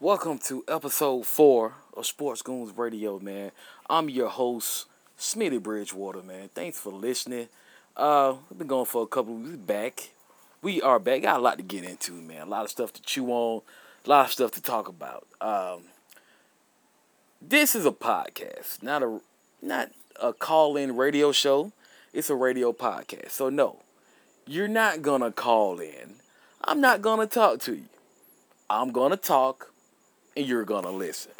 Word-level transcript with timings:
Welcome 0.00 0.38
to 0.40 0.64
episode 0.66 1.24
four 1.24 1.74
of 1.96 2.04
Sports 2.04 2.42
Goons 2.42 2.76
Radio, 2.76 3.20
man. 3.20 3.52
I'm 3.88 4.10
your 4.10 4.28
host, 4.28 4.86
Smitty 5.16 5.62
Bridgewater, 5.62 6.20
man. 6.20 6.50
Thanks 6.52 6.80
for 6.80 6.92
listening. 6.92 7.46
Uh, 7.96 8.34
we've 8.50 8.58
been 8.58 8.66
going 8.66 8.86
for 8.86 9.04
a 9.04 9.06
couple 9.06 9.34
weeks 9.34 9.56
back. 9.56 10.10
We 10.62 10.82
are 10.82 10.98
back. 10.98 11.22
Got 11.22 11.38
a 11.38 11.42
lot 11.42 11.58
to 11.58 11.62
get 11.62 11.84
into, 11.84 12.12
man. 12.12 12.42
A 12.42 12.50
lot 12.50 12.64
of 12.64 12.70
stuff 12.70 12.92
to 12.94 13.02
chew 13.02 13.28
on, 13.28 13.62
a 14.04 14.10
lot 14.10 14.26
of 14.26 14.32
stuff 14.32 14.50
to 14.52 14.60
talk 14.60 14.88
about. 14.88 15.28
Um, 15.40 15.84
this 17.40 17.76
is 17.76 17.86
a 17.86 17.92
podcast, 17.92 18.82
not 18.82 19.02
a 19.04 19.20
not 19.62 19.92
a 20.20 20.32
call-in 20.32 20.96
radio 20.96 21.30
show. 21.30 21.70
It's 22.12 22.30
a 22.30 22.34
radio 22.34 22.72
podcast. 22.72 23.30
So 23.30 23.48
no, 23.48 23.78
you're 24.44 24.66
not 24.66 25.02
gonna 25.02 25.30
call 25.30 25.78
in. 25.78 26.16
I'm 26.64 26.80
not 26.80 27.00
gonna 27.00 27.28
talk 27.28 27.60
to 27.60 27.76
you. 27.76 27.84
I'm 28.68 28.90
gonna 28.90 29.16
talk 29.16 29.70
and 30.36 30.46
you're 30.46 30.64
gonna 30.64 30.90
listen. 30.90 31.32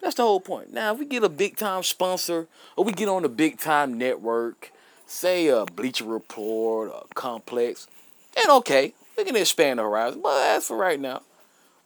That's 0.00 0.14
the 0.14 0.22
whole 0.22 0.40
point. 0.40 0.72
Now, 0.72 0.92
if 0.92 0.98
we 0.98 1.04
get 1.04 1.24
a 1.24 1.28
big 1.28 1.56
time 1.56 1.82
sponsor 1.82 2.48
or 2.76 2.84
we 2.84 2.92
get 2.92 3.08
on 3.08 3.24
a 3.24 3.28
big 3.28 3.58
time 3.58 3.98
network, 3.98 4.72
say 5.06 5.48
a 5.48 5.66
Bleacher 5.66 6.04
Report 6.04 6.90
or 6.90 7.04
Complex, 7.14 7.86
then 8.34 8.50
okay, 8.50 8.94
we 9.16 9.24
can 9.24 9.36
expand 9.36 9.78
the 9.78 9.82
horizon. 9.82 10.20
But 10.22 10.42
as 10.42 10.66
for 10.66 10.76
right 10.76 10.98
now, 10.98 11.22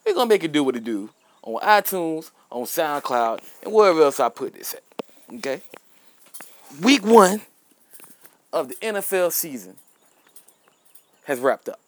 we're 0.07 0.15
gonna 0.15 0.29
make 0.29 0.45
it 0.45 0.53
do 0.53 0.63
what 0.63 0.77
it 0.77 0.85
do 0.85 1.11
on 1.43 1.61
iTunes, 1.61 2.31
on 2.51 2.65
SoundCloud, 2.65 3.41
and 3.63 3.73
wherever 3.73 4.03
else 4.03 4.21
I 4.21 4.29
put 4.29 4.55
this 4.55 4.75
at. 4.75 4.83
Okay? 5.37 5.63
Week 6.83 7.05
one 7.05 7.43
of 8.53 8.69
the 8.69 8.75
NFL 8.77 9.33
season 9.33 9.77
has 11.25 11.41
wrapped 11.41 11.69
up. 11.69 11.81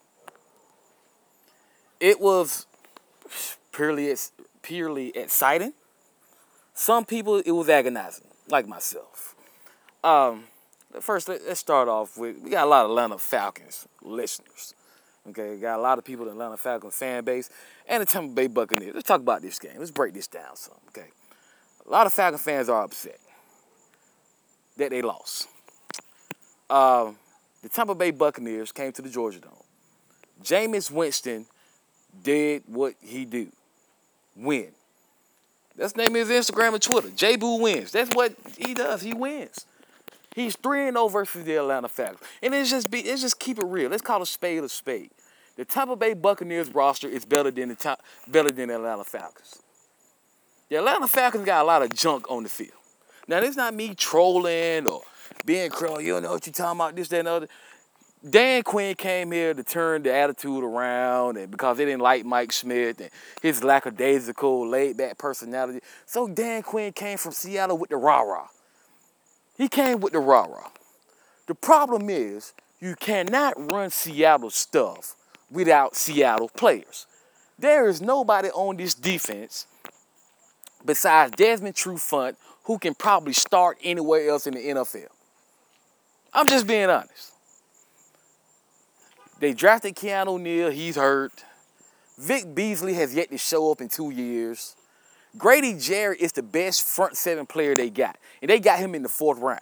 It 2.00 2.20
was 2.20 2.66
purely 3.76 4.06
it's 4.06 4.32
purely 4.62 5.14
exciting. 5.16 5.74
Some 6.72 7.04
people 7.04 7.36
it 7.36 7.50
was 7.52 7.68
agonizing, 7.68 8.26
like 8.48 8.66
myself. 8.66 9.36
Um, 10.02 10.44
first, 11.00 11.28
let, 11.28 11.42
us 11.42 11.58
start 11.58 11.88
off 11.88 12.16
with 12.16 12.38
we 12.42 12.50
got 12.50 12.66
a 12.66 12.70
lot 12.70 12.84
of 12.86 12.90
Atlanta 12.90 13.18
Falcons 13.18 13.86
listeners. 14.02 14.74
Okay, 15.28 15.50
we 15.50 15.60
got 15.60 15.78
a 15.78 15.82
lot 15.82 15.98
of 15.98 16.04
people 16.04 16.24
in 16.26 16.32
Atlanta 16.32 16.56
Falcons 16.56 16.94
fan 16.94 17.24
base 17.24 17.50
and 17.86 18.00
the 18.00 18.06
Tampa 18.06 18.32
Bay 18.32 18.46
Buccaneers. 18.46 18.94
Let's 18.94 19.08
talk 19.08 19.20
about 19.20 19.42
this 19.42 19.58
game. 19.58 19.74
Let's 19.78 19.90
break 19.90 20.14
this 20.14 20.26
down 20.26 20.56
some. 20.56 20.76
Okay, 20.88 21.08
a 21.86 21.90
lot 21.90 22.06
of 22.06 22.14
Falcon 22.14 22.38
fans 22.38 22.68
are 22.68 22.82
upset 22.82 23.18
that 24.78 24.90
they 24.90 25.02
lost. 25.02 25.48
Uh, 26.70 27.12
the 27.62 27.68
Tampa 27.68 27.94
Bay 27.94 28.10
Buccaneers 28.10 28.72
came 28.72 28.92
to 28.92 29.02
the 29.02 29.10
Georgia 29.10 29.40
Dome. 29.40 29.52
Jameis 30.42 30.90
Winston 30.90 31.46
did 32.22 32.62
what 32.66 32.94
he 33.02 33.24
do 33.24 33.50
win. 34.36 34.68
That's 35.76 35.96
name 35.96 36.14
his 36.14 36.28
Instagram 36.28 36.74
and 36.74 36.82
Twitter. 36.82 37.10
J 37.10 37.36
Boo 37.36 37.60
wins. 37.60 37.92
That's 37.92 38.14
what 38.14 38.34
he 38.56 38.74
does. 38.74 39.02
He 39.02 39.12
wins. 39.12 39.66
He's 40.34 40.56
3 40.56 40.90
0 40.90 41.08
versus 41.08 41.44
the 41.44 41.56
Atlanta 41.56 41.88
Falcons. 41.88 42.20
And 42.42 42.54
it's 42.54 42.70
just 42.70 42.90
be 42.90 43.00
it's 43.00 43.22
just 43.22 43.38
keep 43.38 43.58
it 43.58 43.64
real. 43.64 43.90
Let's 43.90 44.02
call 44.02 44.22
a 44.22 44.26
spade 44.26 44.62
a 44.62 44.68
spade. 44.68 45.10
The 45.56 45.64
Tampa 45.64 45.96
Bay 45.96 46.12
Buccaneers 46.12 46.68
roster 46.74 47.08
is 47.08 47.24
better 47.24 47.50
than 47.50 47.70
the 47.70 47.74
top, 47.74 48.02
better 48.28 48.50
than 48.50 48.68
the 48.68 48.74
Atlanta 48.74 49.04
Falcons. 49.04 49.58
The 50.68 50.76
Atlanta 50.76 51.08
Falcons 51.08 51.46
got 51.46 51.62
a 51.62 51.66
lot 51.66 51.82
of 51.82 51.94
junk 51.94 52.30
on 52.30 52.42
the 52.42 52.48
field. 52.48 52.72
Now, 53.28 53.40
this 53.40 53.56
not 53.56 53.74
me 53.74 53.94
trolling 53.94 54.86
or 54.86 55.02
being 55.44 55.70
cruel. 55.70 55.94
Oh, 55.96 55.98
you 55.98 56.12
don't 56.12 56.24
know 56.24 56.32
what 56.32 56.46
you're 56.46 56.52
talking 56.52 56.78
about, 56.78 56.94
this, 56.94 57.08
that, 57.08 57.20
and 57.20 57.28
other. 57.28 57.48
Dan 58.28 58.64
Quinn 58.64 58.96
came 58.96 59.30
here 59.30 59.54
to 59.54 59.62
turn 59.62 60.02
the 60.02 60.12
attitude 60.12 60.64
around, 60.64 61.36
and 61.36 61.50
because 61.50 61.76
they 61.76 61.84
didn't 61.84 62.00
like 62.00 62.24
Mike 62.24 62.52
Smith 62.52 63.00
and 63.00 63.10
his 63.40 63.62
lackadaisical, 63.62 64.66
laid-back 64.66 65.16
personality, 65.16 65.80
so 66.06 66.26
Dan 66.26 66.62
Quinn 66.62 66.92
came 66.92 67.18
from 67.18 67.32
Seattle 67.32 67.78
with 67.78 67.90
the 67.90 67.96
rah-rah. 67.96 68.48
He 69.56 69.68
came 69.68 70.00
with 70.00 70.12
the 70.12 70.18
rah-rah. 70.18 70.70
The 71.46 71.54
problem 71.54 72.10
is 72.10 72.52
you 72.80 72.96
cannot 72.96 73.70
run 73.70 73.90
Seattle 73.90 74.50
stuff 74.50 75.14
without 75.50 75.94
Seattle 75.94 76.48
players. 76.48 77.06
There 77.58 77.88
is 77.88 78.02
nobody 78.02 78.48
on 78.48 78.76
this 78.76 78.94
defense 78.94 79.66
besides 80.84 81.32
Desmond 81.36 81.76
Trufant 81.76 82.36
who 82.64 82.78
can 82.78 82.94
probably 82.94 83.32
start 83.32 83.78
anywhere 83.84 84.28
else 84.28 84.48
in 84.48 84.54
the 84.54 84.60
NFL. 84.60 85.06
I'm 86.34 86.48
just 86.48 86.66
being 86.66 86.90
honest. 86.90 87.35
They 89.38 89.52
drafted 89.52 89.96
Keanu 89.96 90.40
Neal, 90.40 90.70
he's 90.70 90.96
hurt. 90.96 91.44
Vic 92.18 92.54
Beasley 92.54 92.94
has 92.94 93.14
yet 93.14 93.30
to 93.30 93.38
show 93.38 93.70
up 93.70 93.80
in 93.80 93.88
two 93.88 94.10
years. 94.10 94.74
Grady 95.36 95.74
Jarrett 95.74 96.20
is 96.20 96.32
the 96.32 96.42
best 96.42 96.86
front 96.86 97.16
seven 97.16 97.44
player 97.44 97.74
they 97.74 97.90
got. 97.90 98.16
And 98.40 98.50
they 98.50 98.58
got 98.58 98.78
him 98.78 98.94
in 98.94 99.02
the 99.02 99.08
fourth 99.08 99.38
round. 99.38 99.60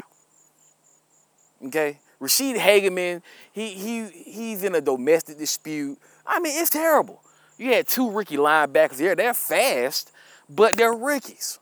Okay? 1.67 1.99
Ra'Shede 2.21 2.57
Hageman, 2.57 3.23
he, 3.53 3.71
he, 3.71 4.07
he's 4.07 4.63
in 4.63 4.75
a 4.75 4.81
domestic 4.81 5.39
dispute. 5.39 5.99
I 6.25 6.39
mean, 6.39 6.61
it's 6.61 6.71
terrible. 6.71 7.23
You 7.59 7.73
had 7.73 7.89
two 7.89 8.11
rookie 8.11 8.37
linebackers 8.37 8.97
there. 8.97 9.17
They're 9.17 9.35
fast, 9.35 10.13
but 10.49 10.77
they're 10.77 10.95
rookies. 10.95 11.59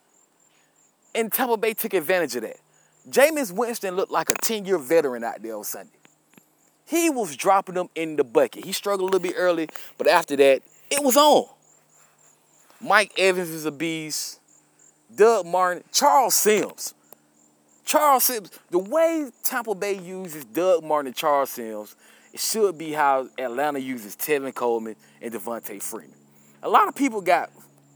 And 1.14 1.32
Tampa 1.32 1.56
Bay 1.56 1.74
took 1.74 1.94
advantage 1.94 2.36
of 2.36 2.42
that. 2.42 2.56
Jameis 3.08 3.50
Winston 3.50 3.96
looked 3.96 4.12
like 4.12 4.30
a 4.30 4.34
10-year 4.34 4.78
veteran 4.78 5.24
out 5.24 5.42
there 5.42 5.56
on 5.56 5.64
Sunday. 5.64 5.90
He 6.92 7.08
was 7.08 7.34
dropping 7.36 7.76
them 7.76 7.88
in 7.94 8.16
the 8.16 8.22
bucket. 8.22 8.66
He 8.66 8.72
struggled 8.72 9.08
a 9.08 9.16
little 9.16 9.26
bit 9.26 9.34
early, 9.38 9.66
but 9.96 10.06
after 10.06 10.36
that, 10.36 10.60
it 10.90 11.02
was 11.02 11.16
on. 11.16 11.46
Mike 12.82 13.12
Evans 13.16 13.48
is 13.48 13.64
a 13.64 13.72
beast. 13.72 14.40
Doug 15.16 15.46
Martin, 15.46 15.84
Charles 15.90 16.34
Sims. 16.34 16.92
Charles 17.86 18.24
Sims, 18.24 18.50
the 18.70 18.78
way 18.78 19.30
Tampa 19.42 19.74
Bay 19.74 19.98
uses 19.98 20.44
Doug 20.44 20.84
Martin 20.84 21.06
and 21.06 21.16
Charles 21.16 21.48
Sims, 21.48 21.96
it 22.30 22.40
should 22.40 22.76
be 22.76 22.92
how 22.92 23.26
Atlanta 23.38 23.78
uses 23.78 24.14
Tevin 24.14 24.54
Coleman 24.54 24.94
and 25.22 25.32
Devonta 25.32 25.82
Freeman. 25.82 26.12
A 26.62 26.68
lot 26.68 26.88
of 26.88 26.94
people 26.94 27.22
got 27.22 27.50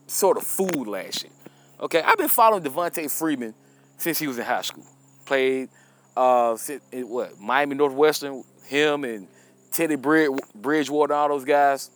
sort 0.06 0.38
of 0.38 0.42
fooled 0.42 0.88
last 0.88 1.22
year. 1.22 1.32
Okay, 1.80 2.00
I've 2.00 2.16
been 2.16 2.28
following 2.28 2.62
Devonta 2.62 3.10
Freeman 3.10 3.52
since 3.98 4.18
he 4.18 4.26
was 4.26 4.38
in 4.38 4.46
high 4.46 4.62
school. 4.62 4.86
Played 5.26 5.68
uh, 6.16 6.56
what 6.94 7.38
Miami 7.38 7.74
Northwestern, 7.74 8.42
him 8.66 9.04
and 9.04 9.28
Teddy 9.72 9.96
Bridgewater, 9.96 11.14
all 11.14 11.28
those 11.28 11.44
guys. 11.44 11.90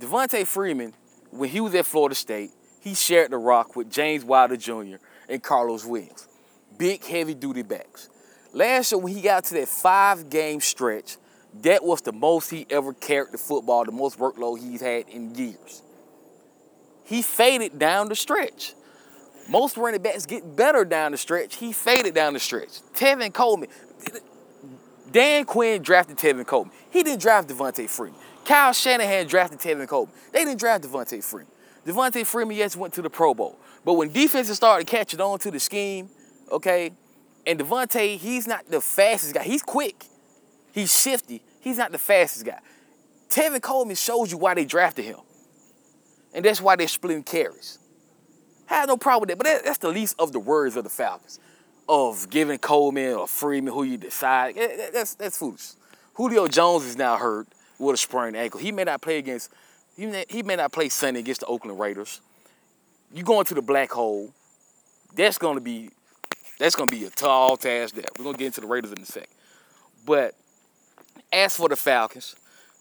Devonta 0.00 0.46
Freeman, 0.46 0.94
when 1.30 1.48
he 1.48 1.60
was 1.60 1.74
at 1.74 1.86
Florida 1.86 2.14
State, 2.14 2.50
he 2.80 2.94
shared 2.94 3.30
the 3.30 3.38
rock 3.38 3.76
with 3.76 3.90
James 3.90 4.24
Wilder 4.24 4.56
Jr. 4.56 4.96
and 5.28 5.42
Carlos 5.42 5.84
Williams. 5.84 6.28
Big, 6.76 7.04
heavy 7.04 7.34
duty 7.34 7.62
backs. 7.62 8.08
Last 8.52 8.92
year, 8.92 8.98
when 8.98 9.14
he 9.14 9.22
got 9.22 9.44
to 9.44 9.54
that 9.54 9.68
five 9.68 10.28
game 10.28 10.60
stretch, 10.60 11.16
that 11.62 11.84
was 11.84 12.00
the 12.02 12.12
most 12.12 12.50
he 12.50 12.66
ever 12.70 12.92
carried 12.92 13.32
the 13.32 13.38
football, 13.38 13.84
the 13.84 13.92
most 13.92 14.18
workload 14.18 14.60
he's 14.60 14.80
had 14.80 15.08
in 15.08 15.34
years. 15.34 15.82
He 17.04 17.22
faded 17.22 17.78
down 17.78 18.08
the 18.08 18.16
stretch. 18.16 18.74
Most 19.48 19.76
running 19.76 20.02
backs 20.02 20.26
get 20.26 20.56
better 20.56 20.84
down 20.84 21.12
the 21.12 21.18
stretch. 21.18 21.56
He 21.56 21.72
faded 21.72 22.14
down 22.14 22.32
the 22.32 22.40
stretch. 22.40 22.80
Tevin 22.94 23.32
Coleman, 23.32 23.68
Dan 25.12 25.44
Quinn 25.44 25.82
drafted 25.82 26.16
Tevin 26.16 26.46
Coleman. 26.46 26.74
He 26.90 27.02
didn't 27.02 27.20
draft 27.20 27.48
Devonta 27.48 27.88
Freeman. 27.88 28.18
Kyle 28.44 28.72
Shanahan 28.72 29.26
drafted 29.26 29.60
Tevin 29.60 29.86
Coleman. 29.86 30.14
They 30.32 30.44
didn't 30.44 30.58
draft 30.58 30.84
Devonta 30.84 31.22
Freeman. 31.22 31.52
Devonta 31.86 32.24
Freeman, 32.24 32.56
yes, 32.56 32.76
went 32.76 32.94
to 32.94 33.02
the 33.02 33.10
Pro 33.10 33.34
Bowl. 33.34 33.58
But 33.84 33.94
when 33.94 34.10
defenses 34.10 34.56
started 34.56 34.86
catching 34.86 35.20
on 35.20 35.38
to 35.40 35.50
the 35.50 35.60
scheme, 35.60 36.08
okay, 36.50 36.92
and 37.46 37.58
Devonta, 37.58 38.16
he's 38.16 38.46
not 38.46 38.68
the 38.70 38.80
fastest 38.80 39.34
guy. 39.34 39.42
He's 39.42 39.62
quick. 39.62 40.06
He's 40.72 40.96
shifty. 40.98 41.42
He's 41.60 41.76
not 41.76 41.92
the 41.92 41.98
fastest 41.98 42.46
guy. 42.46 42.60
Tevin 43.28 43.60
Coleman 43.60 43.96
shows 43.96 44.32
you 44.32 44.38
why 44.38 44.54
they 44.54 44.64
drafted 44.64 45.04
him. 45.04 45.18
And 46.32 46.44
that's 46.44 46.60
why 46.60 46.76
they're 46.76 46.88
splitting 46.88 47.24
carries. 47.24 47.78
I 48.70 48.76
have 48.76 48.88
no 48.88 48.96
problem 48.96 49.22
with 49.22 49.28
that, 49.28 49.38
but 49.38 49.64
that's 49.64 49.78
the 49.78 49.90
least 49.90 50.14
of 50.18 50.32
the 50.32 50.38
words 50.38 50.76
of 50.76 50.84
the 50.84 50.90
Falcons 50.90 51.38
of 51.88 52.30
giving 52.30 52.58
Coleman 52.58 53.14
or 53.14 53.26
Freeman 53.26 53.72
who 53.72 53.82
you 53.82 53.96
decide. 53.96 54.56
That's 54.92 55.14
that's 55.14 55.38
foolish. 55.38 55.72
Julio 56.14 56.46
Jones 56.46 56.84
is 56.84 56.96
now 56.96 57.16
hurt 57.16 57.48
with 57.78 57.94
a 57.94 57.96
sprained 57.96 58.36
ankle. 58.36 58.60
He 58.60 58.72
may 58.72 58.84
not 58.84 59.00
play 59.00 59.18
against 59.18 59.50
he 59.96 60.06
may, 60.06 60.24
he 60.28 60.42
may 60.42 60.56
not 60.56 60.72
play 60.72 60.88
Sunday 60.88 61.20
against 61.20 61.40
the 61.40 61.46
Oakland 61.46 61.78
Raiders. 61.78 62.20
You 63.12 63.22
going 63.24 63.44
to 63.46 63.54
the 63.54 63.62
black 63.62 63.90
hole. 63.90 64.32
That's 65.14 65.38
gonna 65.38 65.60
be 65.60 65.90
that's 66.58 66.74
gonna 66.74 66.90
be 66.90 67.04
a 67.04 67.10
tall 67.10 67.56
task 67.56 67.94
there. 67.94 68.04
We're 68.18 68.24
gonna 68.24 68.38
get 68.38 68.46
into 68.46 68.60
the 68.60 68.66
Raiders 68.66 68.92
in 68.92 69.02
a 69.02 69.06
sec. 69.06 69.28
But 70.06 70.34
as 71.32 71.56
for 71.56 71.68
the 71.68 71.76
Falcons, 71.76 72.34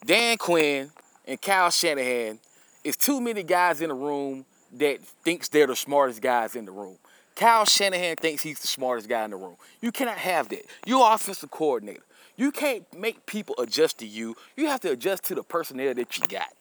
Dan 0.05 0.37
Quinn 0.37 0.91
and 1.25 1.41
Kyle 1.41 1.69
Shanahan 1.69 2.39
is 2.83 2.95
too 2.97 3.21
many 3.21 3.43
guys 3.43 3.81
in 3.81 3.89
the 3.89 3.95
room 3.95 4.45
that 4.73 5.01
thinks 5.23 5.49
they're 5.49 5.67
the 5.67 5.75
smartest 5.75 6.21
guys 6.21 6.55
in 6.55 6.65
the 6.65 6.71
room. 6.71 6.97
Kyle 7.35 7.65
Shanahan 7.65 8.17
thinks 8.17 8.43
he's 8.43 8.59
the 8.59 8.67
smartest 8.67 9.09
guy 9.09 9.23
in 9.25 9.31
the 9.31 9.37
room. 9.37 9.55
You 9.81 9.91
cannot 9.91 10.17
have 10.17 10.49
that. 10.49 10.65
You're 10.85 11.13
offensive 11.13 11.51
coordinator. 11.51 12.03
You 12.35 12.51
can't 12.51 12.85
make 12.97 13.25
people 13.25 13.55
adjust 13.59 13.99
to 13.99 14.07
you. 14.07 14.35
You 14.55 14.67
have 14.67 14.79
to 14.81 14.91
adjust 14.91 15.23
to 15.25 15.35
the 15.35 15.43
personnel 15.43 15.93
that 15.93 16.17
you 16.17 16.23
got. 16.27 16.53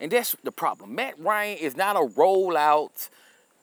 And 0.00 0.10
that's 0.10 0.36
the 0.42 0.52
problem. 0.52 0.94
Matt 0.94 1.18
Ryan 1.18 1.58
is 1.58 1.76
not 1.76 1.96
a 1.96 2.00
rollout, 2.00 3.08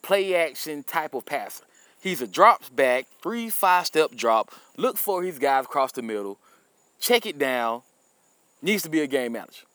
play 0.01 0.35
action 0.35 0.83
type 0.83 1.13
of 1.13 1.25
passer. 1.25 1.65
He's 2.01 2.21
a 2.21 2.27
drops 2.27 2.69
back, 2.69 3.05
three, 3.21 3.49
five 3.49 3.85
step 3.85 4.15
drop, 4.15 4.51
look 4.75 4.97
for 4.97 5.21
his 5.21 5.37
guys 5.37 5.65
across 5.65 5.91
the 5.91 6.01
middle, 6.01 6.39
check 6.99 7.27
it 7.27 7.37
down, 7.37 7.83
needs 8.61 8.81
to 8.83 8.89
be 8.89 9.01
a 9.01 9.07
game 9.07 9.33
manager. 9.33 9.65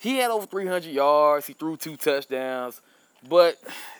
He 0.00 0.16
had 0.16 0.30
over 0.30 0.46
300 0.46 0.90
yards, 0.90 1.46
he 1.46 1.52
threw 1.52 1.76
two 1.76 1.96
touchdowns, 1.96 2.80
but 3.26 3.56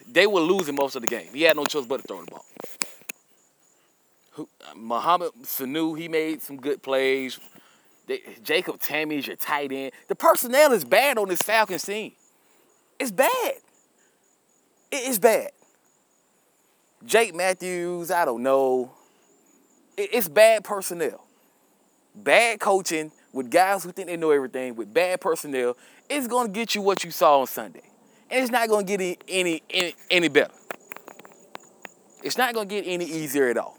they 0.06 0.26
were 0.26 0.40
losing 0.40 0.74
most 0.74 0.96
of 0.96 1.02
the 1.02 1.08
game. 1.08 1.28
He 1.32 1.42
had 1.42 1.56
no 1.56 1.64
choice 1.64 1.86
but 1.86 2.02
to 2.02 2.02
throw 2.06 2.24
the 2.24 2.30
ball. 2.30 2.44
Mohamed 4.76 5.30
Sanu, 5.42 5.98
he 5.98 6.08
made 6.08 6.42
some 6.42 6.58
good 6.58 6.82
plays. 6.82 7.40
They, 8.06 8.22
Jacob 8.42 8.80
Tamme's 8.80 9.26
your 9.26 9.36
tight 9.36 9.72
end. 9.72 9.92
The 10.06 10.14
personnel 10.14 10.72
is 10.72 10.84
bad 10.84 11.18
on 11.18 11.28
this 11.28 11.42
Falcons 11.42 11.84
team. 11.84 12.12
It's 12.98 13.10
bad. 13.10 13.54
It 14.90 15.08
is 15.08 15.18
bad. 15.18 15.50
Jake 17.04 17.34
Matthews, 17.34 18.10
I 18.10 18.24
don't 18.24 18.42
know. 18.42 18.92
It, 19.96 20.10
it's 20.12 20.28
bad 20.28 20.64
personnel. 20.64 21.24
Bad 22.14 22.60
coaching 22.60 23.12
with 23.32 23.50
guys 23.50 23.84
who 23.84 23.92
think 23.92 24.08
they 24.08 24.16
know 24.16 24.30
everything, 24.30 24.74
with 24.74 24.92
bad 24.92 25.20
personnel. 25.20 25.76
It's 26.08 26.26
going 26.26 26.48
to 26.48 26.52
get 26.52 26.74
you 26.74 26.82
what 26.82 27.04
you 27.04 27.10
saw 27.10 27.40
on 27.40 27.46
Sunday. 27.46 27.87
And 28.30 28.42
it's 28.42 28.50
not 28.50 28.68
going 28.68 28.86
to 28.86 28.96
get 28.96 29.22
any, 29.28 29.62
any, 29.70 29.94
any, 30.10 30.28
better. 30.28 30.52
It's 32.22 32.36
not 32.36 32.54
going 32.54 32.68
to 32.68 32.74
get 32.74 32.86
any 32.86 33.04
easier 33.04 33.48
at 33.48 33.56
all. 33.56 33.78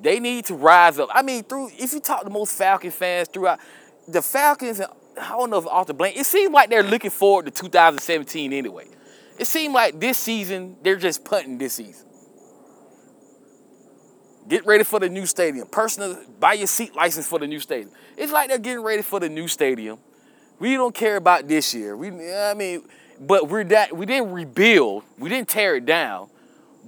They 0.00 0.20
need 0.20 0.46
to 0.46 0.54
rise 0.54 0.98
up. 0.98 1.08
I 1.12 1.22
mean, 1.22 1.42
through 1.42 1.70
if 1.78 1.92
you 1.92 2.00
talk 2.00 2.22
to 2.22 2.30
most 2.30 2.56
Falcon 2.56 2.90
fans 2.90 3.28
throughout 3.28 3.58
the 4.06 4.22
Falcons, 4.22 4.80
I 4.80 5.28
don't 5.30 5.50
know 5.50 5.58
if 5.58 5.66
Arthur 5.66 5.92
Blank, 5.92 6.16
it 6.16 6.24
seems 6.24 6.52
like 6.52 6.70
they're 6.70 6.82
looking 6.82 7.10
forward 7.10 7.46
to 7.46 7.50
2017 7.50 8.52
anyway. 8.52 8.86
It 9.38 9.46
seemed 9.46 9.74
like 9.74 9.98
this 9.98 10.18
season, 10.18 10.76
they're 10.82 10.96
just 10.96 11.24
punting 11.24 11.58
this 11.58 11.74
season. 11.74 12.06
Get 14.48 14.64
ready 14.64 14.82
for 14.82 14.98
the 14.98 15.08
new 15.08 15.26
stadium. 15.26 15.68
Personal, 15.68 16.18
buy 16.40 16.54
your 16.54 16.66
seat 16.66 16.94
license 16.96 17.26
for 17.26 17.38
the 17.38 17.46
new 17.46 17.60
stadium. 17.60 17.90
It's 18.16 18.32
like 18.32 18.48
they're 18.48 18.58
getting 18.58 18.82
ready 18.82 19.02
for 19.02 19.20
the 19.20 19.28
new 19.28 19.46
stadium. 19.46 19.98
We 20.58 20.74
don't 20.74 20.94
care 20.94 21.16
about 21.16 21.46
this 21.46 21.72
year. 21.74 21.96
We, 21.96 22.08
I 22.32 22.54
mean, 22.54 22.82
but 23.20 23.48
we're 23.48 23.64
that 23.64 23.96
we 23.96 24.06
didn't 24.06 24.32
rebuild, 24.32 25.04
we 25.18 25.28
didn't 25.28 25.48
tear 25.48 25.76
it 25.76 25.86
down, 25.86 26.30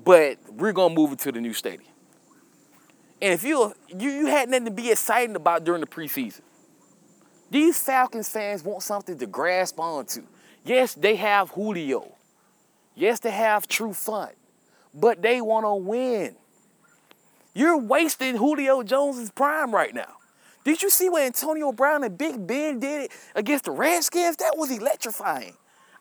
but 0.05 0.39
we're 0.51 0.73
gonna 0.73 0.95
move 0.95 1.13
it 1.13 1.19
to 1.21 1.33
the 1.33 1.41
new 1.41 1.53
stadium. 1.53 1.91
And 3.23 3.33
if 3.33 3.45
you 3.45 3.73
you, 3.89 4.11
you 4.11 4.27
had 4.27 4.49
nothing 4.49 4.67
to 4.67 4.71
be 4.71 4.91
excited 4.91 5.37
about 5.37 5.65
during 5.65 5.81
the 5.81 5.87
preseason, 5.87 6.43
these 7.51 7.81
Falcons 7.81 8.29
fans 8.29 8.65
want 8.65 8.83
something 8.83 9.19
to 9.19 9.27
grasp 9.27 9.79
onto. 9.79 10.23
Yes, 10.65 10.95
they 10.95 11.17
have 11.17 11.51
Julio. 11.51 12.17
Yes, 12.95 13.21
they 13.21 13.31
have 13.31 13.67
Trufant, 13.67 14.35
but 14.95 15.23
they 15.23 15.41
want 15.41 15.65
to 15.65 15.75
win. 15.75 16.37
You're 17.55 17.79
wasting 17.79 18.37
Julio 18.37 18.83
Jones' 18.83 19.31
prime 19.31 19.75
right 19.75 19.95
now. 19.95 20.17
Did 20.65 20.83
you 20.83 20.91
see 20.91 21.09
what 21.09 21.23
Antonio 21.23 21.73
Brown 21.73 22.05
and 22.05 22.17
Big 22.17 22.47
Ben 22.47 22.79
did 22.79 23.05
it 23.05 23.13
against 23.35 23.65
the 23.65 23.71
Redskins? 23.71 24.37
That 24.37 24.57
was 24.57 24.71
electrifying. 24.71 25.55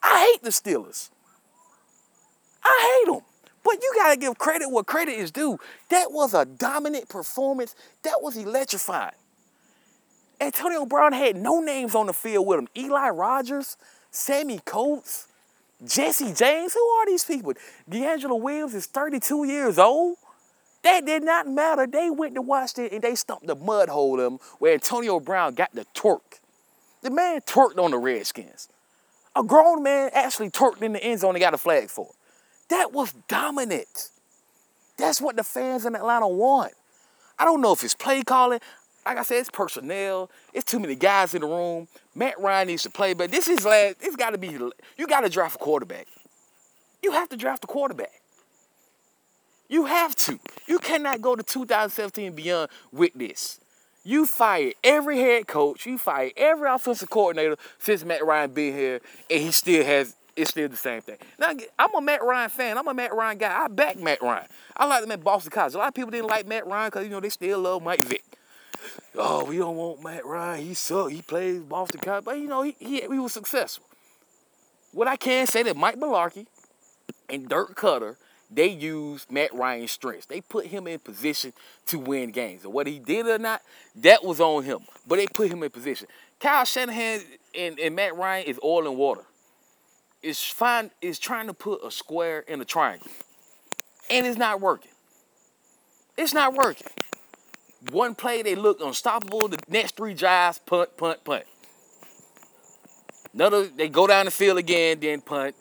I 0.04 0.32
hate 0.32 0.44
the 0.44 0.50
Steelers. 0.50 1.10
I 2.64 3.02
hate 3.06 3.12
them. 3.12 3.22
But 3.64 3.82
you 3.82 3.94
got 3.96 4.14
to 4.14 4.20
give 4.20 4.38
credit 4.38 4.70
where 4.70 4.84
credit 4.84 5.14
is 5.14 5.32
due. 5.32 5.58
That 5.90 6.12
was 6.12 6.34
a 6.34 6.46
dominant 6.46 7.10
performance. 7.10 7.76
That 8.04 8.22
was 8.22 8.38
electrifying. 8.38 9.16
Antonio 10.42 10.86
Brown 10.86 11.12
had 11.12 11.36
no 11.36 11.60
names 11.60 11.96
on 11.96 12.08
the 12.08 12.14
field 12.14 12.48
with 12.48 12.60
him. 12.60 12.68
Eli 12.76 13.10
Rogers, 13.10 13.76
Sammy 14.12 14.60
Coates, 14.64 15.28
Jesse 15.86 16.34
James. 16.34 16.74
Who 16.74 16.80
are 16.80 17.06
these 17.06 17.26
people? 17.26 17.54
DeAngelo 17.90 18.40
Williams 18.40 18.74
is 18.74 18.86
32 18.86 19.46
years 19.46 19.78
old. 19.78 20.18
That 20.84 21.06
did 21.06 21.24
not 21.24 21.48
matter. 21.48 21.86
They 21.86 22.10
went 22.10 22.36
to 22.36 22.42
Washington 22.42 22.90
and 22.94 23.04
they 23.04 23.16
stumped 23.16 23.48
the 23.48 23.56
mud 23.56 23.90
hole 23.90 24.18
them 24.18 24.40
where 24.60 24.74
Antonio 24.74 25.20
Brown 25.20 25.56
got 25.56 25.74
the 25.74 25.86
twerk. 25.94 26.40
The 27.02 27.12
man 27.12 27.42
twerked 27.42 27.78
on 27.78 27.92
the 27.92 27.98
Redskins. 27.98 28.70
A 29.36 29.44
grown 29.44 29.84
man 29.84 30.10
actually 30.14 30.50
twerked 30.50 30.82
in 30.82 30.94
the 30.94 31.04
end 31.04 31.20
zone 31.20 31.36
and 31.36 31.42
got 31.42 31.54
a 31.54 31.58
flag 31.58 31.90
for 31.90 32.08
it. 32.08 32.16
That 32.70 32.94
was 32.94 33.14
dominant. 33.28 34.10
That's 34.98 35.22
what 35.22 35.36
the 35.36 35.44
fans 35.44 35.86
in 35.86 35.96
Atlanta 35.96 36.28
want. 36.28 36.74
I 37.38 37.46
don't 37.46 37.62
know 37.62 37.72
if 37.72 37.84
it's 37.84 37.94
play 37.96 38.22
calling. 38.22 38.60
Like 39.06 39.18
I 39.18 39.24
said, 39.24 39.40
it's 39.40 39.50
personnel. 39.50 40.30
It's 40.54 40.70
too 40.70 40.80
many 40.80 40.96
guys 40.96 41.34
in 41.34 41.42
the 41.42 41.48
room. 41.48 41.88
Matt 42.14 42.40
Ryan 42.40 42.68
needs 42.68 42.84
to 42.84 42.90
play, 42.90 43.14
but 43.14 43.32
this 43.32 43.48
is 43.48 43.66
last. 43.66 43.98
It's 44.02 44.16
got 44.16 44.32
to 44.32 44.38
be. 44.38 44.50
You 44.98 45.08
got 45.08 45.22
to 45.22 45.30
draft 45.30 45.56
a 45.56 45.58
quarterback. 45.58 46.08
You 47.02 47.12
have 47.14 47.30
to 47.30 47.38
draft 47.38 47.64
a 47.64 47.68
quarterback. 47.68 48.19
You 49.70 49.86
have 49.86 50.16
to. 50.18 50.40
You 50.68 50.80
cannot 50.80 51.22
go 51.22 51.36
to 51.36 51.44
2017 51.44 52.34
beyond 52.34 52.70
with 52.92 53.14
this. 53.14 53.60
You 54.04 54.26
fired 54.26 54.74
every 54.84 55.20
head 55.20 55.48
coach. 55.48 55.86
You 55.86 55.98
fired 55.98 56.34
every 56.36 56.70
offensive 56.70 57.10
coordinator 57.10 57.58
since 57.78 58.04
Matt 58.04 58.26
Ryan 58.26 58.52
been 58.52 58.74
here, 58.74 59.02
and 59.30 59.42
he 59.42 59.52
still 59.52 59.86
has 59.86 60.16
it's 60.36 60.52
still 60.52 60.70
the 60.70 60.78
same 60.78 61.02
thing. 61.02 61.18
Now, 61.38 61.52
I'm 61.78 61.94
a 61.96 62.02
Matt 62.02 62.24
Ryan 62.24 62.50
fan. 62.50 62.78
I'm 62.78 62.88
a 62.88 62.94
Matt 62.94 63.14
Ryan 63.14 63.38
guy. 63.38 63.64
I 63.64 63.68
back 63.68 64.00
Matt 64.00 64.22
Ryan. 64.22 64.48
I 64.78 64.88
like 64.88 65.04
him 65.04 65.12
at 65.12 65.22
Boston 65.22 65.52
College. 65.52 65.74
A 65.74 65.78
lot 65.78 65.90
of 65.90 65.94
people 65.94 66.12
didn't 66.12 66.28
like 66.28 66.48
Matt 66.48 66.66
Ryan 66.66 66.88
because, 66.88 67.04
you 67.04 67.10
know, 67.10 67.20
they 67.20 67.30
still 67.30 67.60
love 67.60 67.84
Mike 67.84 68.00
Vick. 68.00 68.24
Oh, 69.16 69.44
we 69.44 69.58
don't 69.58 69.76
want 69.76 70.02
Matt 70.02 70.26
Ryan. 70.26 70.66
He 70.66 70.74
sucked. 70.76 71.12
He 71.12 71.22
plays 71.22 71.60
Boston 71.60 72.00
College. 72.00 72.24
But, 72.24 72.40
you 72.40 72.48
know, 72.48 72.62
he, 72.62 72.76
he, 72.80 73.02
he 73.02 73.20
was 73.20 73.34
successful. 73.34 73.86
What 74.94 75.10
I 75.10 75.18
can 75.18 75.46
say 75.46 75.62
that 75.64 75.76
Mike 75.76 75.98
Mularkey 76.00 76.48
and 77.30 77.50
Dirk 77.50 77.76
Koetter, 77.76 78.16
they 78.50 78.68
used 78.68 79.32
Matt 79.32 79.54
Ryan's 79.54 79.92
strengths. 79.92 80.26
They 80.26 80.42
put 80.42 80.66
him 80.66 80.88
in 80.88 81.00
position 81.00 81.54
to 81.88 82.00
win 82.00 82.32
games. 82.32 82.64
And 82.64 82.74
what 82.74 82.88
he 82.88 83.00
did 83.00 83.28
or 83.28 83.38
not, 83.38 83.62
that 83.98 84.24
was 84.24 84.40
on 84.40 84.64
him. 84.64 84.80
But 85.08 85.18
they 85.18 85.28
put 85.28 85.52
him 85.52 85.62
in 85.64 85.70
position. 85.70 86.08
Kyle 86.40 86.66
Shanahan 86.66 87.22
and, 87.58 87.80
and 87.80 87.96
Matt 87.96 88.16
Ryan 88.16 88.46
is 88.46 88.60
oil 88.64 88.88
and 88.88 88.98
water 88.98 89.24
is 90.22 90.44
find 90.44 90.92
is 91.02 91.20
trying 91.20 91.48
to 91.48 91.54
put 91.54 91.84
a 91.84 91.92
square 91.92 92.40
in 92.42 92.62
a 92.62 92.66
triangle. 92.66 93.10
And 94.10 94.26
it's 94.26 94.38
not 94.38 94.60
working. 94.60 94.92
It's 96.18 96.34
not 96.34 96.54
working. 96.54 96.88
One 97.92 98.16
play 98.16 98.42
they 98.42 98.56
look 98.56 98.82
unstoppable. 98.82 99.48
The 99.48 99.60
next 99.70 99.96
three 99.96 100.14
drives, 100.14 100.60
punt, 100.60 100.98
punt, 100.98 101.24
punt. 101.24 101.46
Another, 103.34 103.68
they 103.68 103.88
go 103.88 104.08
down 104.08 104.26
the 104.26 104.32
field 104.32 104.58
again, 104.58 105.00
then 105.00 105.22
punt. 105.22 105.56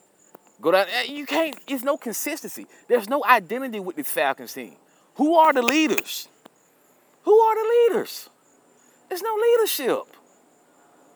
Go 0.61 0.73
down. 0.73 0.87
Eh, 0.89 1.13
you 1.13 1.27
can't. 1.27 1.57
It's 1.67 1.85
no 1.85 1.97
consistency. 1.97 2.67
There's 2.89 3.09
no 3.09 3.25
identity 3.25 3.81
with 3.81 3.97
this 3.97 4.11
Falcons 4.11 4.53
team. 4.53 4.75
Who 5.15 5.35
are 5.35 5.53
the 5.53 5.63
leaders? 5.63 6.29
Who 7.23 7.39
are 7.39 7.55
the 7.55 7.95
leaders? 7.95 8.31
There's 9.09 9.23
no 9.23 9.35
leadership. 9.35 10.17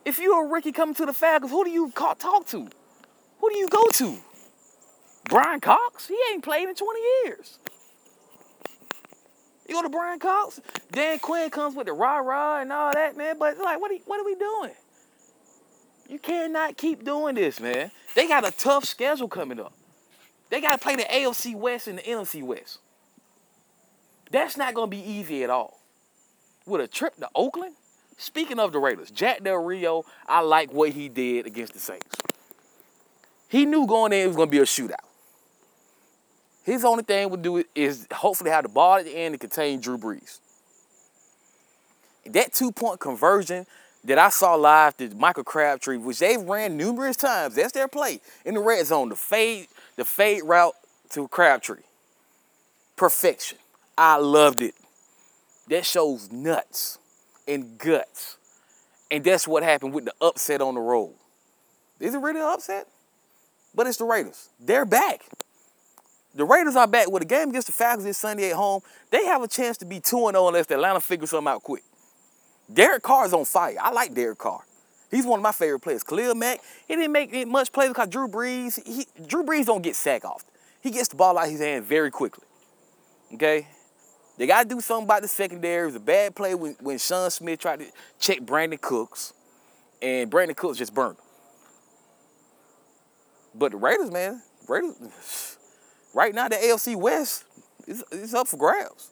If 0.04 0.18
you're 0.18 0.46
a 0.46 0.48
rookie 0.48 0.72
coming 0.72 0.94
to 0.96 1.06
the 1.06 1.12
Falcons, 1.12 1.50
who 1.50 1.64
do 1.64 1.70
you 1.70 1.90
call, 1.90 2.14
talk 2.14 2.46
to? 2.48 2.68
Who 3.40 3.50
do 3.50 3.56
you 3.56 3.68
go 3.68 3.86
to? 3.94 4.18
Brian 5.24 5.60
Cox? 5.60 6.08
He 6.08 6.18
ain't 6.32 6.42
played 6.42 6.68
in 6.68 6.74
20 6.74 7.00
years. 7.24 7.58
You 9.68 9.74
go 9.74 9.82
to 9.82 9.88
Brian 9.88 10.18
Cox, 10.18 10.60
Dan 10.90 11.18
Quinn 11.20 11.48
comes 11.50 11.76
with 11.76 11.86
the 11.86 11.92
rah 11.92 12.18
rah 12.18 12.60
and 12.60 12.72
all 12.72 12.92
that, 12.92 13.16
man. 13.16 13.36
But 13.38 13.58
like, 13.58 13.80
what 13.80 13.90
are, 13.90 13.96
what 14.06 14.20
are 14.20 14.24
we 14.24 14.34
doing? 14.34 14.72
You 16.12 16.18
cannot 16.18 16.76
keep 16.76 17.04
doing 17.04 17.36
this, 17.36 17.58
man. 17.58 17.90
They 18.14 18.28
got 18.28 18.46
a 18.46 18.50
tough 18.50 18.84
schedule 18.84 19.28
coming 19.28 19.58
up. 19.58 19.72
They 20.50 20.60
got 20.60 20.72
to 20.72 20.78
play 20.78 20.94
the 20.94 21.04
AFC 21.04 21.56
West 21.56 21.88
and 21.88 21.96
the 21.98 22.02
NFC 22.02 22.42
West. 22.42 22.80
That's 24.30 24.58
not 24.58 24.74
going 24.74 24.90
to 24.90 24.94
be 24.94 25.02
easy 25.02 25.42
at 25.42 25.48
all. 25.48 25.80
With 26.66 26.82
a 26.82 26.86
trip 26.86 27.16
to 27.16 27.30
Oakland, 27.34 27.76
speaking 28.18 28.58
of 28.58 28.72
the 28.72 28.78
Raiders, 28.78 29.10
Jack 29.10 29.42
Del 29.42 29.56
Rio, 29.56 30.04
I 30.28 30.40
like 30.40 30.70
what 30.70 30.90
he 30.90 31.08
did 31.08 31.46
against 31.46 31.72
the 31.72 31.78
Saints. 31.78 32.14
He 33.48 33.64
knew 33.64 33.86
going 33.86 34.12
in 34.12 34.18
it 34.18 34.26
was 34.26 34.36
going 34.36 34.48
to 34.48 34.52
be 34.52 34.58
a 34.58 34.64
shootout. 34.64 34.96
His 36.62 36.84
only 36.84 37.04
thing 37.04 37.30
would 37.30 37.40
do 37.40 37.64
is 37.74 38.06
hopefully 38.12 38.50
have 38.50 38.64
the 38.64 38.68
ball 38.68 38.96
at 38.96 39.06
the 39.06 39.16
end 39.16 39.32
and 39.32 39.40
contain 39.40 39.80
Drew 39.80 39.96
Brees. 39.96 40.40
That 42.26 42.52
two-point 42.52 43.00
conversion 43.00 43.64
that 44.04 44.18
I 44.18 44.30
saw 44.30 44.54
live 44.54 44.96
to 44.96 45.08
Michael 45.14 45.44
Crabtree, 45.44 45.96
which 45.96 46.18
they've 46.18 46.40
ran 46.40 46.76
numerous 46.76 47.16
times, 47.16 47.54
that's 47.54 47.72
their 47.72 47.88
play 47.88 48.20
in 48.44 48.54
the 48.54 48.60
red 48.60 48.86
zone, 48.86 49.08
the 49.08 49.16
fade, 49.16 49.68
the 49.96 50.04
fade 50.04 50.42
route 50.44 50.74
to 51.10 51.28
Crabtree. 51.28 51.82
Perfection. 52.96 53.58
I 53.96 54.16
loved 54.16 54.62
it. 54.62 54.74
That 55.68 55.86
shows 55.86 56.30
nuts 56.32 56.98
and 57.46 57.78
guts. 57.78 58.36
And 59.10 59.22
that's 59.22 59.46
what 59.46 59.62
happened 59.62 59.94
with 59.94 60.06
the 60.06 60.14
upset 60.20 60.60
on 60.60 60.74
the 60.74 60.80
road. 60.80 61.14
Is 62.00 62.14
it 62.14 62.18
really 62.18 62.40
an 62.40 62.46
upset? 62.46 62.88
but 63.74 63.86
it's 63.86 63.96
the 63.96 64.04
Raiders. 64.04 64.48
They're 64.60 64.84
back. 64.84 65.22
The 66.34 66.44
Raiders 66.44 66.76
are 66.76 66.86
back 66.86 67.10
with 67.10 67.22
a 67.22 67.26
game 67.26 67.50
against 67.50 67.66
the 67.66 67.72
Falcons 67.72 68.04
this 68.04 68.18
Sunday 68.18 68.50
at 68.50 68.56
home. 68.56 68.80
They 69.10 69.26
have 69.26 69.42
a 69.42 69.48
chance 69.48 69.76
to 69.78 69.84
be 69.84 70.00
2 70.00 70.30
0 70.30 70.48
unless 70.48 70.66
the 70.66 70.74
Atlanta 70.74 71.00
figures 71.00 71.30
something 71.30 71.50
out 71.50 71.62
quick. 71.62 71.82
Derek 72.72 73.02
Carr 73.02 73.26
is 73.26 73.32
on 73.32 73.44
fire. 73.44 73.76
I 73.80 73.90
like 73.90 74.14
Derek 74.14 74.38
Carr. 74.38 74.64
He's 75.10 75.26
one 75.26 75.40
of 75.40 75.42
my 75.42 75.52
favorite 75.52 75.80
players. 75.80 76.02
Khalil 76.02 76.34
Mack, 76.34 76.60
he 76.88 76.96
didn't 76.96 77.12
make 77.12 77.46
much 77.46 77.70
plays 77.70 77.88
because 77.88 78.08
Drew 78.08 78.28
Brees, 78.28 78.84
he, 78.86 79.06
Drew 79.26 79.44
Brees 79.44 79.66
don't 79.66 79.82
get 79.82 79.94
sacked 79.94 80.24
often. 80.24 80.48
He 80.80 80.90
gets 80.90 81.08
the 81.08 81.16
ball 81.16 81.36
out 81.36 81.44
of 81.44 81.50
his 81.50 81.60
hand 81.60 81.84
very 81.84 82.10
quickly. 82.10 82.44
Okay? 83.34 83.66
They 84.38 84.46
got 84.46 84.62
to 84.62 84.68
do 84.74 84.80
something 84.80 85.04
about 85.04 85.22
the 85.22 85.28
secondary. 85.28 85.82
It 85.82 85.86
was 85.86 85.94
a 85.96 86.00
bad 86.00 86.34
play 86.34 86.54
when, 86.54 86.74
when 86.80 86.98
Sean 86.98 87.30
Smith 87.30 87.60
tried 87.60 87.80
to 87.80 87.86
check 88.18 88.40
Brandin 88.40 88.80
Cooks, 88.80 89.34
and 90.00 90.30
Brandin 90.30 90.56
Cooks 90.56 90.78
just 90.78 90.94
burned 90.94 91.18
him. 91.18 91.24
But 93.54 93.72
the 93.72 93.76
Raiders, 93.76 94.10
man, 94.10 94.42
Raiders, 94.66 95.58
right 96.14 96.34
now 96.34 96.48
the 96.48 96.56
AFC 96.56 96.96
West 96.96 97.44
is, 97.86 98.02
is 98.10 98.32
up 98.34 98.48
for 98.48 98.56
grabs. 98.56 99.10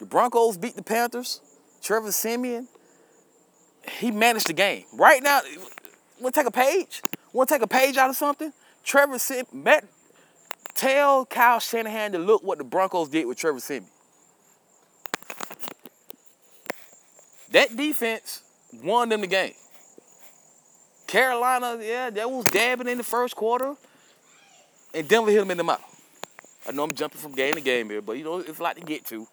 The 0.00 0.06
Broncos 0.06 0.58
beat 0.58 0.74
the 0.74 0.82
Panthers. 0.82 1.40
Trevor 1.82 2.12
Siemian, 2.12 2.68
he 3.88 4.10
managed 4.10 4.48
the 4.48 4.52
game. 4.52 4.84
Right 4.92 5.22
now, 5.22 5.40
want 6.20 6.34
to 6.34 6.40
take 6.40 6.48
a 6.48 6.52
page? 6.52 7.02
Want 7.32 7.48
to 7.48 7.54
take 7.54 7.62
a 7.62 7.68
page 7.68 7.96
out 7.96 8.10
of 8.10 8.16
something? 8.16 8.52
Trevor 8.84 9.18
Siemian, 9.18 9.88
tell 10.74 11.26
Kyle 11.26 11.60
Shanahan 11.60 12.12
to 12.12 12.18
look 12.18 12.42
what 12.42 12.58
the 12.58 12.64
Broncos 12.64 13.08
did 13.08 13.26
with 13.26 13.38
Trevor 13.38 13.60
Siemian. 13.60 13.90
That 17.52 17.76
defense 17.76 18.42
won 18.82 19.08
them 19.08 19.22
the 19.22 19.26
game. 19.26 19.54
Carolina, 21.06 21.78
yeah, 21.82 22.08
that 22.10 22.30
was 22.30 22.44
dabbing 22.46 22.86
in 22.86 22.98
the 22.98 23.04
first 23.04 23.34
quarter, 23.34 23.74
and 24.94 25.08
Denver 25.08 25.30
hit 25.30 25.40
them 25.40 25.50
in 25.50 25.56
the 25.56 25.64
mouth. 25.64 25.84
I 26.68 26.72
know 26.72 26.84
I'm 26.84 26.94
jumping 26.94 27.20
from 27.20 27.32
game 27.32 27.54
to 27.54 27.60
game 27.60 27.90
here, 27.90 28.00
but 28.00 28.12
you 28.12 28.22
know 28.22 28.38
it's 28.38 28.60
a 28.60 28.62
lot 28.62 28.76
to 28.76 28.82
get 28.82 29.04
to 29.06 29.26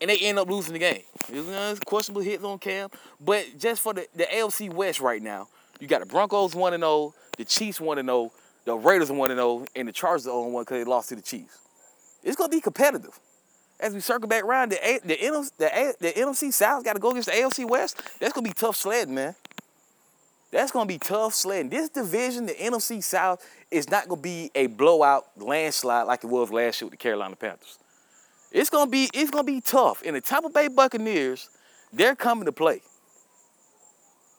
and 0.00 0.10
they 0.10 0.18
end 0.18 0.38
up 0.38 0.48
losing 0.48 0.72
the 0.72 0.78
game. 0.78 1.02
You 1.32 1.42
know, 1.42 1.74
questionable 1.84 2.22
hits 2.22 2.44
on 2.44 2.58
Cam, 2.58 2.90
but 3.20 3.46
just 3.58 3.82
for 3.82 3.94
the, 3.94 4.06
the 4.14 4.24
AFC 4.24 4.72
West 4.72 5.00
right 5.00 5.22
now, 5.22 5.48
you 5.80 5.86
got 5.86 6.00
the 6.00 6.06
Broncos 6.06 6.54
one 6.54 6.74
and 6.74 6.82
zero, 6.82 6.92
oh, 6.92 7.14
the 7.36 7.44
Chiefs 7.44 7.80
one 7.80 7.98
and 7.98 8.08
zero, 8.08 8.16
oh, 8.16 8.32
the 8.64 8.74
Raiders 8.74 9.10
one 9.10 9.30
and 9.30 9.38
zero, 9.38 9.48
oh, 9.48 9.66
and 9.74 9.88
the 9.88 9.92
Chargers 9.92 10.26
on 10.26 10.52
one 10.52 10.62
because 10.62 10.78
they 10.78 10.84
lost 10.84 11.08
to 11.10 11.16
the 11.16 11.22
Chiefs. 11.22 11.58
It's 12.22 12.36
gonna 12.36 12.48
be 12.48 12.60
competitive. 12.60 13.18
As 13.80 13.92
we 13.92 14.00
circle 14.00 14.28
back 14.28 14.44
around, 14.44 14.70
the 14.70 14.86
A, 14.86 15.00
the, 15.04 15.16
NFC, 15.16 15.50
the, 15.58 15.94
the 16.00 16.12
NFC 16.12 16.52
South 16.52 16.84
got 16.84 16.94
to 16.94 17.00
go 17.00 17.10
against 17.10 17.28
the 17.28 17.34
AFC 17.34 17.68
West. 17.68 18.00
That's 18.20 18.32
gonna 18.32 18.46
be 18.46 18.54
tough 18.54 18.76
sledding, 18.76 19.14
man. 19.14 19.34
That's 20.50 20.70
gonna 20.70 20.86
be 20.86 20.98
tough 20.98 21.34
sledding. 21.34 21.68
This 21.68 21.88
division, 21.88 22.46
the 22.46 22.54
NFC 22.54 23.02
South, 23.02 23.44
is 23.70 23.90
not 23.90 24.08
gonna 24.08 24.20
be 24.20 24.50
a 24.54 24.68
blowout 24.68 25.24
landslide 25.36 26.06
like 26.06 26.22
it 26.22 26.28
was 26.28 26.50
last 26.50 26.80
year 26.80 26.86
with 26.86 26.92
the 26.92 26.96
Carolina 26.96 27.34
Panthers. 27.34 27.78
It's 28.54 28.70
gonna 28.70 28.88
be 28.88 29.10
it's 29.12 29.32
gonna 29.32 29.42
be 29.42 29.60
tough. 29.60 30.00
And 30.06 30.14
the 30.14 30.20
Tampa 30.20 30.48
Bay 30.48 30.68
Buccaneers, 30.68 31.50
they're 31.92 32.14
coming 32.14 32.44
to 32.44 32.52
play. 32.52 32.82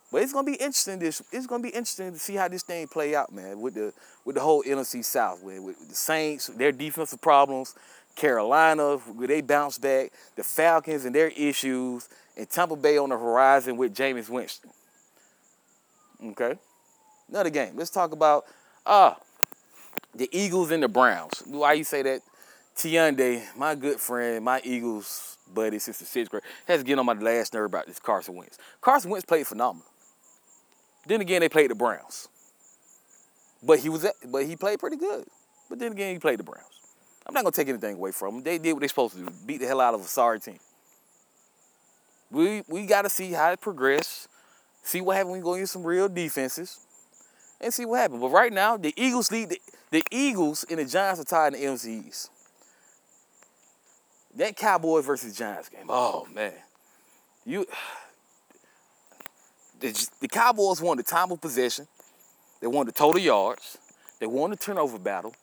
But 0.10 0.22
it's 0.22 0.32
gonna 0.32 0.46
be 0.46 0.54
interesting. 0.54 1.00
This 1.00 1.22
it's 1.34 1.46
gonna 1.46 1.62
be 1.62 1.70
interesting 1.70 2.14
to 2.14 2.18
see 2.18 2.36
how 2.36 2.48
this 2.48 2.64
thing 2.64 2.88
play 2.88 3.14
out, 3.14 3.34
man. 3.34 3.60
With 3.60 3.74
the 3.74 3.92
with 4.24 4.36
the 4.36 4.42
whole 4.42 4.64
NFC 4.64 5.04
South, 5.04 5.44
with, 5.44 5.60
with 5.60 5.90
the 5.90 5.96
Saints, 5.96 6.48
their 6.48 6.72
defensive 6.72 7.20
problems, 7.20 7.76
Carolina, 8.16 8.96
where 8.96 9.28
they 9.28 9.42
bounce 9.42 9.78
back, 9.78 10.14
the 10.38 10.44
Falcons 10.44 11.04
and 11.04 11.14
their 11.14 11.28
issues, 11.36 12.08
and 12.38 12.50
Tampa 12.50 12.78
Bay 12.78 12.98
on 12.98 13.10
the 13.10 13.18
horizon 13.18 13.76
with 13.76 13.94
Jameis 13.94 14.30
Winston. 14.30 14.70
Okay, 16.24 16.58
another 17.28 17.50
game. 17.50 17.74
Let's 17.76 17.90
talk 17.90 18.14
about 18.14 18.46
uh 18.86 19.16
the 20.16 20.30
Eagles 20.32 20.72
and 20.72 20.82
the 20.82 20.88
Browns. 20.88 21.44
Why 21.46 21.74
you 21.74 21.84
say 21.84 22.02
that? 22.04 22.22
Tiande, 22.76 23.44
my 23.56 23.74
good 23.74 24.00
friend, 24.00 24.44
my 24.44 24.62
Eagles 24.64 25.38
buddy 25.54 25.80
since 25.80 26.00
the 26.00 26.06
sixth 26.06 26.30
grade, 26.30 26.44
has 26.68 26.80
to 26.82 26.86
get 26.86 27.00
on 27.00 27.06
my 27.06 27.14
last 27.14 27.54
nerve 27.54 27.66
about 27.66 27.88
this 27.88 28.00
Carson 28.00 28.36
Wentz. 28.36 28.58
Carson 28.82 29.10
Wentz 29.10 29.26
played 29.26 29.48
phenomenal. 29.48 29.88
Then 31.08 31.22
again, 31.22 31.42
they 31.42 31.50
played 31.50 31.72
the 31.72 31.76
Browns. 31.76 32.28
But 33.64 33.80
he 33.80 33.90
was 33.90 34.04
at, 34.06 34.14
but 34.28 34.46
he 34.46 34.56
played 34.56 34.80
pretty 34.80 34.98
good. 34.98 35.26
But 35.70 35.80
then 35.80 35.94
again, 35.94 36.14
he 36.14 36.20
played 36.20 36.40
the 36.40 36.44
Browns. 36.44 36.66
I'm 37.26 37.34
not 37.34 37.44
gonna 37.44 37.52
take 37.52 37.70
anything 37.70 37.96
away 37.96 38.12
from 38.12 38.36
them. 38.36 38.44
They 38.44 38.58
did 38.58 38.74
what 38.74 38.80
they're 38.80 38.90
supposed 38.90 39.16
to 39.16 39.20
do, 39.20 39.30
beat 39.46 39.62
the 39.62 39.68
hell 39.68 39.82
out 39.82 39.94
of 39.94 40.02
a 40.02 40.06
sorry 40.06 40.40
team. 40.40 40.60
We 42.30 42.64
we 42.68 42.86
gotta 42.86 43.10
see 43.10 43.32
how 43.32 43.52
it 43.52 43.62
progresses, 43.62 44.28
see 44.84 45.02
what 45.02 45.16
happens 45.16 45.32
when 45.32 45.40
we 45.40 45.44
go 45.44 45.54
into 45.54 45.68
some 45.68 45.84
real 45.84 46.10
defenses, 46.10 46.80
and 47.62 47.74
see 47.74 47.86
what 47.86 48.02
happens. 48.02 48.22
But 48.22 48.30
right 48.30 48.52
now, 48.52 48.78
the 48.78 48.94
Eagles 48.98 49.32
lead 49.32 49.50
the, 49.50 49.60
the 49.92 50.04
Eagles 50.12 50.66
and 50.70 50.80
the 50.80 50.86
Giants 50.86 51.22
are 51.22 51.24
tied 51.24 51.54
in 51.54 51.76
the 51.76 52.04
East. 52.08 52.30
That 54.36 54.56
Cowboys 54.58 55.06
versus 55.06 55.38
Giants 55.38 55.70
game. 55.70 55.86
Oh 55.88 56.28
man, 56.34 56.54
you 57.46 57.66
the, 59.80 60.10
the 60.22 60.28
Cowboys 60.28 60.82
won 60.82 60.98
the 60.98 61.04
time 61.04 61.32
of 61.32 61.42
possession. 61.42 61.88
They 62.62 62.68
won 62.68 62.86
the 62.86 62.92
total 62.92 63.20
yards. 63.20 63.78
They 64.20 64.26
won 64.26 64.50
the 64.50 64.58
turnover 64.58 64.98
battle. 64.98 65.34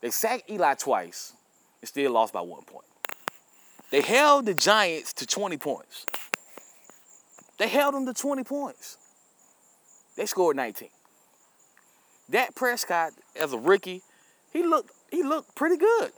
They 0.00 0.10
sacked 0.10 0.50
Eli 0.50 0.74
twice 0.74 1.32
and 1.80 1.88
still 1.88 2.12
lost 2.12 2.32
by 2.32 2.40
one 2.40 2.62
point. 2.62 2.84
They 3.90 4.00
held 4.00 4.46
the 4.46 4.54
Giants 4.54 5.12
to 5.14 5.26
20 5.26 5.56
points. 5.56 6.06
They 7.58 7.68
held 7.68 7.94
them 7.94 8.06
to 8.06 8.14
20 8.14 8.44
points. 8.44 8.98
They 10.16 10.26
scored 10.26 10.56
19. 10.56 10.88
Dak 12.30 12.54
Prescott, 12.54 13.12
as 13.40 13.52
a 13.52 13.58
rookie, 13.58 14.02
he 14.52 14.62
looked 14.62 14.90
he 15.10 15.22
looked 15.22 15.54
pretty 15.54 15.76
good. 15.76 16.12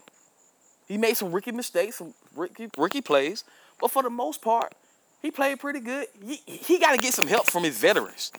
He 0.87 0.97
made 0.97 1.15
some 1.15 1.31
rookie 1.31 1.53
mistakes, 1.53 1.97
some 1.97 2.13
rookie, 2.35 2.69
rookie 2.77 3.01
plays, 3.01 3.43
but 3.79 3.91
for 3.91 4.03
the 4.03 4.09
most 4.09 4.41
part, 4.41 4.73
he 5.21 5.31
played 5.31 5.59
pretty 5.59 5.79
good. 5.79 6.07
He, 6.23 6.39
he 6.45 6.79
got 6.79 6.91
to 6.91 6.97
get 6.97 7.13
some 7.13 7.27
help 7.27 7.47
from 7.47 7.63
his 7.63 7.77
veterans. 7.77 8.31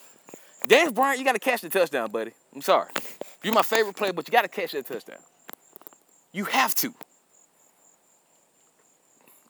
Dez 0.68 0.94
Bryant, 0.94 1.18
you 1.18 1.24
got 1.24 1.32
to 1.32 1.38
catch 1.38 1.60
the 1.60 1.68
touchdown, 1.68 2.10
buddy. 2.10 2.32
I'm 2.54 2.62
sorry. 2.62 2.90
You're 3.42 3.54
my 3.54 3.62
favorite 3.62 3.96
player, 3.96 4.12
but 4.12 4.26
you 4.28 4.32
got 4.32 4.42
to 4.42 4.48
catch 4.48 4.72
that 4.72 4.86
touchdown. 4.86 5.18
You 6.32 6.44
have 6.44 6.74
to. 6.76 6.94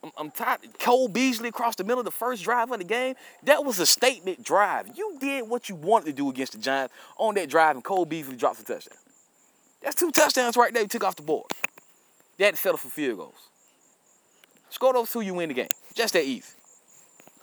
I'm, 0.02 0.11
I'm 0.16 0.30
tired. 0.30 0.61
Cole 0.78 1.08
Beasley 1.08 1.49
across 1.49 1.76
the 1.76 1.84
middle 1.84 2.00
of 2.00 2.04
the 2.04 2.11
first 2.11 2.42
drive 2.42 2.70
of 2.70 2.78
the 2.78 2.84
game. 2.84 3.14
That 3.44 3.64
was 3.64 3.78
a 3.78 3.87
statement 3.87 4.42
drive. 4.42 4.88
You 4.96 5.16
did 5.20 5.49
what 5.49 5.68
you 5.68 5.75
wanted 5.75 6.06
to 6.06 6.12
do 6.12 6.30
against 6.30 6.52
the 6.52 6.58
Giants 6.58 6.94
on 7.18 7.34
that 7.34 7.49
drive, 7.49 7.76
and 7.76 7.84
Cole 7.84 8.04
Beasley 8.04 8.37
drops 8.37 8.61
a 8.61 8.64
touchdown. 8.64 8.99
That's 9.82 9.96
two 9.96 10.11
touchdowns 10.11 10.56
right 10.56 10.72
there 10.72 10.82
you 10.82 10.88
took 10.88 11.04
off 11.04 11.16
the 11.16 11.22
board. 11.22 11.50
They 12.38 12.44
had 12.46 12.54
to 12.54 12.61
settle 12.61 12.78
for 12.78 12.88
field 12.88 13.18
goals. 13.18 13.49
Score 14.73 14.95
those 14.95 15.12
two, 15.12 15.21
you 15.21 15.35
win 15.35 15.49
the 15.49 15.55
game. 15.55 15.69
Just 15.95 16.14
that 16.14 16.25
easy. 16.25 16.50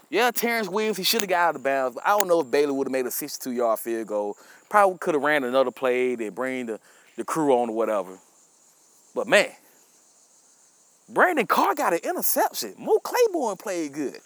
Yeah, 0.09 0.31
Terrence 0.31 0.67
Williams, 0.67 0.97
he 0.97 1.03
should 1.03 1.21
have 1.21 1.29
got 1.29 1.49
out 1.49 1.55
of 1.57 1.63
bounds, 1.63 1.93
but 1.93 2.03
I 2.03 2.17
don't 2.17 2.27
know 2.27 2.39
if 2.39 2.49
Bailey 2.49 2.71
would 2.71 2.87
have 2.87 2.91
made 2.91 3.05
a 3.05 3.09
62-yard 3.09 3.77
field 3.77 4.07
goal. 4.07 4.35
Probably 4.67 4.97
could 4.97 5.13
have 5.13 5.21
ran 5.21 5.43
another 5.43 5.69
play 5.69 6.13
and 6.13 6.33
bring 6.33 6.65
the, 6.65 6.79
the 7.17 7.23
crew 7.23 7.53
on 7.53 7.69
or 7.69 7.75
whatever. 7.75 8.17
But 9.13 9.27
man, 9.27 9.49
Brandon 11.07 11.45
Carr 11.45 11.75
got 11.75 11.93
an 11.93 11.99
interception. 12.03 12.73
Mo 12.79 12.97
Claiborne 12.97 13.57
played 13.57 13.93
good. 13.93 14.17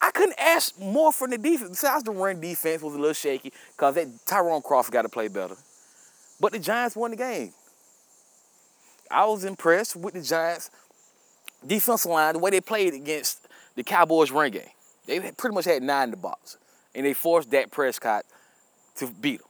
I 0.00 0.12
couldn't 0.12 0.38
ask 0.38 0.78
more 0.78 1.12
from 1.12 1.30
the 1.30 1.38
defense. 1.38 1.70
Besides 1.70 2.04
the 2.04 2.12
run 2.12 2.40
defense 2.40 2.82
was 2.82 2.94
a 2.94 2.98
little 2.98 3.14
shaky 3.14 3.52
because 3.72 3.96
that 3.96 4.06
Tyrone 4.26 4.62
Crawford 4.62 4.92
got 4.92 5.02
to 5.02 5.08
play 5.08 5.26
better. 5.26 5.56
But 6.40 6.52
the 6.52 6.60
Giants 6.60 6.94
won 6.94 7.10
the 7.10 7.16
game. 7.16 7.52
I 9.12 9.26
was 9.26 9.44
impressed 9.44 9.94
with 9.94 10.14
the 10.14 10.22
Giants 10.22 10.70
defensive 11.66 12.10
line, 12.10 12.34
the 12.34 12.38
way 12.38 12.50
they 12.50 12.60
played 12.60 12.94
against 12.94 13.46
the 13.74 13.82
Cowboys 13.82 14.30
run 14.30 14.50
game. 14.50 14.62
They 15.06 15.20
pretty 15.32 15.54
much 15.54 15.64
had 15.64 15.82
nine 15.82 16.04
in 16.04 16.10
the 16.12 16.16
box. 16.16 16.58
And 16.94 17.06
they 17.06 17.14
forced 17.14 17.50
Dak 17.50 17.70
Prescott 17.70 18.24
to 18.96 19.06
beat 19.06 19.38
them. 19.38 19.48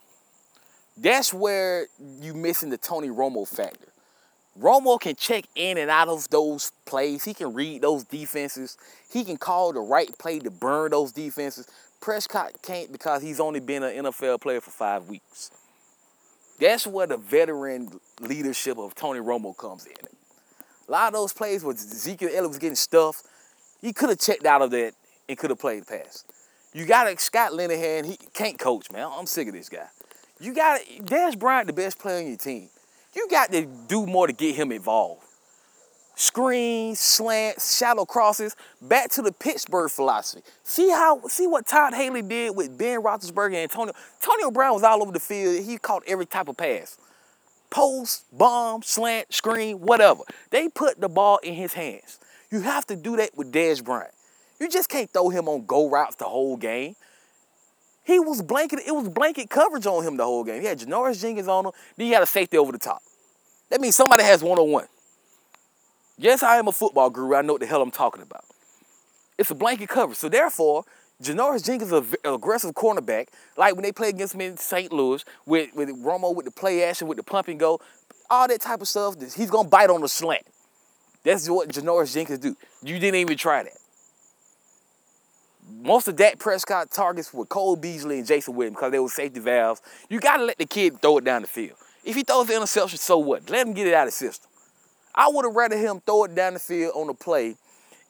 That's 0.96 1.32
where 1.32 1.86
you're 2.20 2.34
missing 2.34 2.70
the 2.70 2.78
Tony 2.78 3.08
Romo 3.08 3.48
factor. 3.48 3.88
Romo 4.60 5.00
can 5.00 5.16
check 5.16 5.44
in 5.54 5.78
and 5.78 5.90
out 5.90 6.08
of 6.08 6.28
those 6.28 6.72
plays. 6.84 7.24
He 7.24 7.32
can 7.32 7.54
read 7.54 7.82
those 7.82 8.04
defenses. 8.04 8.76
He 9.10 9.24
can 9.24 9.38
call 9.38 9.72
the 9.72 9.80
right 9.80 10.16
play 10.18 10.38
to 10.40 10.50
burn 10.50 10.90
those 10.90 11.12
defenses. 11.12 11.66
Prescott 12.00 12.52
can't 12.62 12.92
because 12.92 13.22
he's 13.22 13.40
only 13.40 13.60
been 13.60 13.82
an 13.82 14.04
NFL 14.04 14.40
player 14.40 14.60
for 14.60 14.70
five 14.70 15.08
weeks. 15.08 15.50
That's 16.60 16.86
where 16.86 17.06
the 17.06 17.16
veteran 17.16 17.98
leadership 18.20 18.78
of 18.78 18.94
Tony 18.94 19.20
Romo 19.20 19.56
comes 19.56 19.86
in. 19.86 19.96
A 20.88 20.90
lot 20.90 21.08
of 21.08 21.12
those 21.14 21.32
plays 21.32 21.64
where 21.64 21.74
Ezekiel 21.74 22.28
Elliott 22.30 22.48
was 22.48 22.58
getting 22.58 22.76
stuffed, 22.76 23.24
he 23.80 23.92
could 23.92 24.08
have 24.08 24.18
checked 24.18 24.46
out 24.46 24.62
of 24.62 24.70
that 24.70 24.94
and 25.28 25.38
could 25.38 25.50
have 25.50 25.58
played 25.58 25.82
the 25.82 25.86
pass. 25.86 26.24
You 26.74 26.86
got 26.86 27.06
a 27.06 27.18
Scott 27.18 27.52
Linehan, 27.52 28.06
he 28.06 28.18
can't 28.32 28.58
coach, 28.58 28.90
man. 28.90 29.08
I'm 29.10 29.26
sick 29.26 29.48
of 29.48 29.54
this 29.54 29.68
guy. 29.68 29.86
You 30.40 30.54
got 30.54 30.80
Dez 31.02 31.38
Bryant, 31.38 31.66
the 31.66 31.72
best 31.72 31.98
player 31.98 32.18
on 32.18 32.26
your 32.26 32.36
team. 32.36 32.68
You 33.14 33.28
got 33.28 33.52
to 33.52 33.66
do 33.88 34.06
more 34.06 34.26
to 34.26 34.32
get 34.32 34.54
him 34.54 34.72
involved 34.72 35.22
screens, 36.14 37.00
slants, 37.00 37.76
shallow 37.76 38.04
crosses, 38.04 38.54
back 38.80 39.10
to 39.10 39.22
the 39.22 39.32
Pittsburgh 39.32 39.90
philosophy. 39.90 40.42
See 40.62 40.90
how 40.90 41.20
see 41.28 41.46
what 41.46 41.66
Todd 41.66 41.94
Haley 41.94 42.22
did 42.22 42.56
with 42.56 42.76
Ben 42.76 43.02
Roethlisberger 43.02 43.46
and 43.46 43.56
Antonio. 43.56 43.92
Antonio 44.20 44.50
Brown 44.50 44.74
was 44.74 44.82
all 44.82 45.02
over 45.02 45.12
the 45.12 45.20
field. 45.20 45.64
He 45.64 45.78
caught 45.78 46.02
every 46.06 46.26
type 46.26 46.48
of 46.48 46.56
pass. 46.56 46.98
Post, 47.72 48.26
bomb, 48.36 48.82
slant, 48.82 49.32
screen, 49.32 49.80
whatever. 49.80 50.20
They 50.50 50.68
put 50.68 51.00
the 51.00 51.08
ball 51.08 51.38
in 51.38 51.54
his 51.54 51.72
hands. 51.72 52.18
You 52.50 52.60
have 52.60 52.86
to 52.88 52.96
do 52.96 53.16
that 53.16 53.30
with 53.34 53.50
Dez 53.50 53.82
Bryant. 53.82 54.12
You 54.60 54.68
just 54.68 54.90
can't 54.90 55.10
throw 55.10 55.30
him 55.30 55.48
on 55.48 55.64
go 55.64 55.88
routes 55.88 56.16
the 56.16 56.26
whole 56.26 56.58
game. 56.58 56.96
He 58.04 58.20
was 58.20 58.42
blanket, 58.42 58.80
it 58.86 58.92
was 58.92 59.08
blanket 59.08 59.48
coverage 59.48 59.86
on 59.86 60.04
him 60.04 60.18
the 60.18 60.24
whole 60.24 60.44
game. 60.44 60.60
He 60.60 60.66
had 60.66 60.80
Janoris 60.80 61.22
Jenkins 61.22 61.48
on 61.48 61.64
him, 61.64 61.72
then 61.96 62.08
he 62.08 62.12
had 62.12 62.22
a 62.22 62.26
safety 62.26 62.58
over 62.58 62.72
the 62.72 62.78
top. 62.78 63.00
That 63.70 63.80
means 63.80 63.96
somebody 63.96 64.22
has 64.22 64.42
one 64.42 64.58
on 64.58 64.70
one. 64.70 64.86
Yes, 66.18 66.42
I 66.42 66.58
am 66.58 66.68
a 66.68 66.72
football 66.72 67.08
guru. 67.08 67.34
I 67.34 67.40
know 67.40 67.54
what 67.54 67.62
the 67.62 67.66
hell 67.66 67.80
I'm 67.80 67.90
talking 67.90 68.22
about. 68.22 68.44
It's 69.38 69.50
a 69.50 69.54
blanket 69.54 69.88
coverage. 69.88 70.18
So 70.18 70.28
therefore, 70.28 70.84
Janoris 71.20 71.64
Jenkins 71.64 71.92
is 71.92 72.14
an 72.24 72.34
aggressive 72.34 72.74
cornerback, 72.74 73.28
like 73.56 73.74
when 73.74 73.82
they 73.82 73.92
play 73.92 74.08
against 74.08 74.34
me 74.34 74.46
in 74.46 74.56
St. 74.56 74.92
Louis 74.92 75.24
with, 75.46 75.74
with 75.74 75.88
Romo 75.88 76.34
with 76.34 76.46
the 76.46 76.50
play 76.50 76.84
action, 76.84 77.08
with 77.08 77.16
the 77.16 77.22
pump 77.22 77.48
and 77.48 77.58
go, 77.60 77.80
all 78.30 78.48
that 78.48 78.60
type 78.60 78.80
of 78.80 78.88
stuff. 78.88 79.14
He's 79.34 79.50
gonna 79.50 79.68
bite 79.68 79.90
on 79.90 80.00
the 80.00 80.08
slant. 80.08 80.46
That's 81.22 81.48
what 81.48 81.68
Janoris 81.68 82.14
Jenkins 82.14 82.40
do. 82.40 82.56
You 82.82 82.98
didn't 82.98 83.20
even 83.20 83.36
try 83.36 83.62
that. 83.62 83.72
Most 85.82 86.08
of 86.08 86.16
Dak 86.16 86.38
Prescott 86.38 86.90
targets 86.90 87.32
were 87.32 87.44
Cole 87.44 87.76
Beasley 87.76 88.18
and 88.18 88.26
Jason 88.26 88.54
Witten 88.54 88.70
because 88.70 88.90
they 88.90 88.98
were 88.98 89.08
safety 89.08 89.40
valves. 89.40 89.80
You 90.08 90.18
gotta 90.18 90.44
let 90.44 90.58
the 90.58 90.66
kid 90.66 91.00
throw 91.00 91.18
it 91.18 91.24
down 91.24 91.42
the 91.42 91.48
field. 91.48 91.76
If 92.04 92.16
he 92.16 92.24
throws 92.24 92.48
the 92.48 92.56
interception, 92.56 92.98
so 92.98 93.18
what? 93.18 93.48
Let 93.48 93.66
him 93.66 93.74
get 93.74 93.86
it 93.86 93.94
out 93.94 94.08
of 94.08 94.12
the 94.12 94.16
system. 94.16 94.50
I 95.14 95.28
would 95.28 95.44
have 95.44 95.54
rather 95.54 95.76
him 95.76 96.00
throw 96.00 96.24
it 96.24 96.34
down 96.34 96.54
the 96.54 96.58
field 96.58 96.92
on 96.96 97.06
the 97.06 97.14
play 97.14 97.56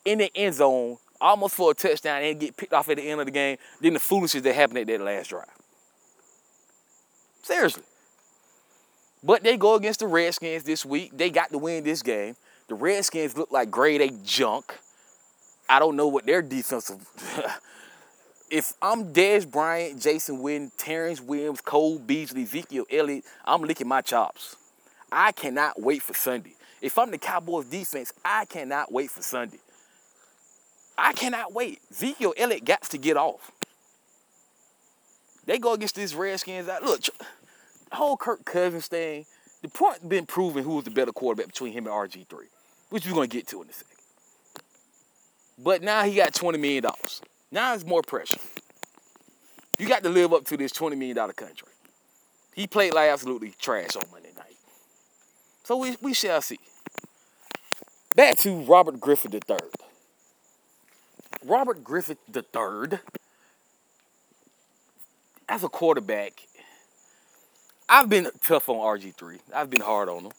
in 0.05 0.19
the 0.19 0.31
end 0.35 0.55
zone, 0.55 0.99
almost 1.23 1.55
for 1.55 1.71
a 1.71 1.75
touchdown, 1.75 2.23
and 2.23 2.41
get 2.41 2.57
picked 2.57 2.73
off 2.73 2.89
at 2.91 2.97
the 2.97 3.09
end 3.09 3.21
of 3.21 3.27
the 3.27 3.33
game 3.33 3.57
than 3.81 3.95
the 3.95 4.01
foolishness 4.01 4.43
that 4.43 4.55
happened 4.55 4.79
at 4.79 4.87
that 4.89 5.01
last 5.01 5.31
drive. 5.31 5.47
Seriously. 7.43 7.85
But 9.23 9.43
they 9.43 9.57
go 9.57 9.77
against 9.77 10.01
the 10.01 10.07
Redskins 10.09 10.65
this 10.65 10.85
week. 10.85 11.17
They 11.17 11.31
got 11.31 11.51
to 11.51 11.59
win 11.59 11.85
this 11.85 12.03
game. 12.03 12.37
The 12.69 12.75
Redskins 12.75 13.37
look 13.37 13.53
like 13.53 13.71
grade 13.71 14.01
A 14.01 14.11
junk. 14.25 14.77
I 15.69 15.79
don't 15.79 15.97
know 15.97 16.09
what 16.09 16.27
their 16.27 16.43
defensive. 16.43 17.07
if 18.51 18.73
I'm 18.83 19.13
Dez 19.13 19.49
Bryant, 19.49 20.01
Jason 20.03 20.39
Witten, 20.39 20.71
Terrence 20.77 21.21
Williams, 21.21 21.61
Cole 21.61 21.99
Beasley, 21.99 22.43
Ezekiel 22.43 22.85
Elliott, 22.91 23.25
I'm 23.45 23.63
licking 23.63 23.89
my 23.89 24.01
chops. 24.01 24.57
I 25.11 25.33
cannot 25.33 25.81
wait 25.81 26.03
for 26.03 26.15
Sunday. 26.15 26.55
If 26.81 26.99
I'm 26.99 27.11
the 27.11 27.19
Cowboys 27.19 27.67
defense, 27.67 28.13
I 28.25 28.45
cannot 28.45 28.91
wait 28.91 29.11
for 29.11 29.23
Sunday. 29.23 29.59
I 30.97 31.13
cannot 31.13 31.53
wait. 31.53 31.81
Ezekiel 31.91 32.35
Elliott 32.37 32.65
got 32.65 32.83
to 32.83 32.99
get 32.99 33.17
off. 33.17 33.51
They 35.47 35.59
go 35.59 35.73
against 35.73 35.97
these 35.97 36.15
Redskins. 36.15 36.69
Look, 36.83 37.03
the 37.03 37.97
whole 37.97 38.17
Kirk 38.17 38.45
Cousins 38.45 38.87
thing, 38.87 39.27
the 39.63 39.69
point 39.69 40.09
been 40.09 40.27
proven 40.27 40.65
who 40.65 40.77
was 40.77 40.85
the 40.85 40.91
better 40.91 41.13
quarterback 41.13 41.47
between 41.47 41.73
him 41.73 41.87
and 41.87 41.95
RG3, 41.95 42.35
which 42.91 43.07
we're 43.07 43.15
going 43.15 43.29
to 43.29 43.37
get 43.37 43.49
to 43.49 43.63
in 43.63 43.69
a 43.69 43.73
second. 43.73 43.89
But 45.59 45.83
now 45.83 46.05
he 46.05 46.17
got 46.17 46.33
$20 46.33 46.59
million. 46.59 46.85
Now 47.51 47.75
it's 47.75 47.85
more 47.85 48.03
pressure. 48.03 48.39
You 49.79 49.89
got 49.89 50.03
to 50.03 50.09
live 50.09 50.33
up 50.33 50.45
to 50.47 50.57
this 50.57 50.73
$20 50.73 50.97
million 50.97 51.17
contract. 51.17 51.63
He 52.55 52.67
played 52.67 52.95
like 52.95 53.09
absolutely 53.09 53.55
trash 53.59 53.97
on 53.97 54.03
Monday 54.13 54.31
night. 54.37 54.57
So 55.65 55.77
we, 55.77 55.97
we 56.01 56.15
shall 56.15 56.43
see. 56.43 56.59
Back 58.15 58.37
to 58.39 58.63
Robert 58.63 59.01
Griffin 59.01 59.33
III. 59.33 59.59
Robert 61.45 61.83
Griffin 61.83 62.17
III, 62.35 62.99
as 65.49 65.65
a 65.65 65.69
quarterback, 65.69 66.47
I've 67.89 68.09
been 68.09 68.29
tough 68.43 68.69
on 68.69 68.77
RG3. 68.77 69.41
I've 69.55 69.71
been 69.71 69.81
hard 69.81 70.09
on 70.09 70.27
him. 70.27 70.33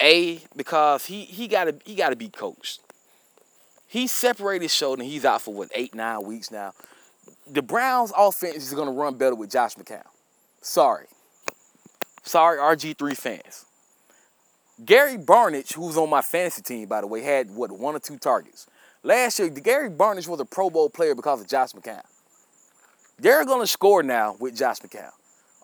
A, 0.00 0.42
because 0.56 1.06
he 1.06 1.24
he 1.24 1.46
gotta 1.46 1.76
he 1.84 1.94
gotta 1.94 2.16
be 2.16 2.28
coached. 2.28 2.80
He 3.86 4.06
separated 4.06 4.70
shoulder 4.70 5.02
and 5.02 5.10
he's 5.10 5.24
out 5.24 5.42
for 5.42 5.54
what, 5.54 5.70
eight, 5.74 5.94
nine 5.94 6.22
weeks 6.24 6.50
now. 6.50 6.72
The 7.46 7.62
Browns 7.62 8.12
offense 8.16 8.56
is 8.56 8.74
gonna 8.74 8.90
run 8.90 9.16
better 9.16 9.36
with 9.36 9.50
Josh 9.50 9.74
McCown. 9.76 10.06
Sorry. 10.60 11.06
Sorry, 12.24 12.58
RG3 12.58 13.16
fans. 13.16 13.66
Gary 14.84 15.16
Barnidge, 15.16 15.74
who's 15.74 15.96
on 15.96 16.10
my 16.10 16.22
fantasy 16.22 16.62
team, 16.62 16.88
by 16.88 17.00
the 17.00 17.06
way, 17.06 17.20
had 17.20 17.50
what 17.50 17.70
one 17.70 17.94
or 17.94 18.00
two 18.00 18.18
targets. 18.18 18.66
Last 19.04 19.38
year, 19.38 19.48
Gary 19.48 19.90
Barnidge 19.90 20.28
was 20.28 20.38
a 20.38 20.44
Pro 20.44 20.70
Bowl 20.70 20.88
player 20.88 21.14
because 21.14 21.40
of 21.40 21.48
Josh 21.48 21.72
McCown. 21.72 22.02
They're 23.18 23.44
gonna 23.44 23.66
score 23.66 24.02
now 24.02 24.36
with 24.38 24.56
Josh 24.56 24.78
McCown. 24.80 25.10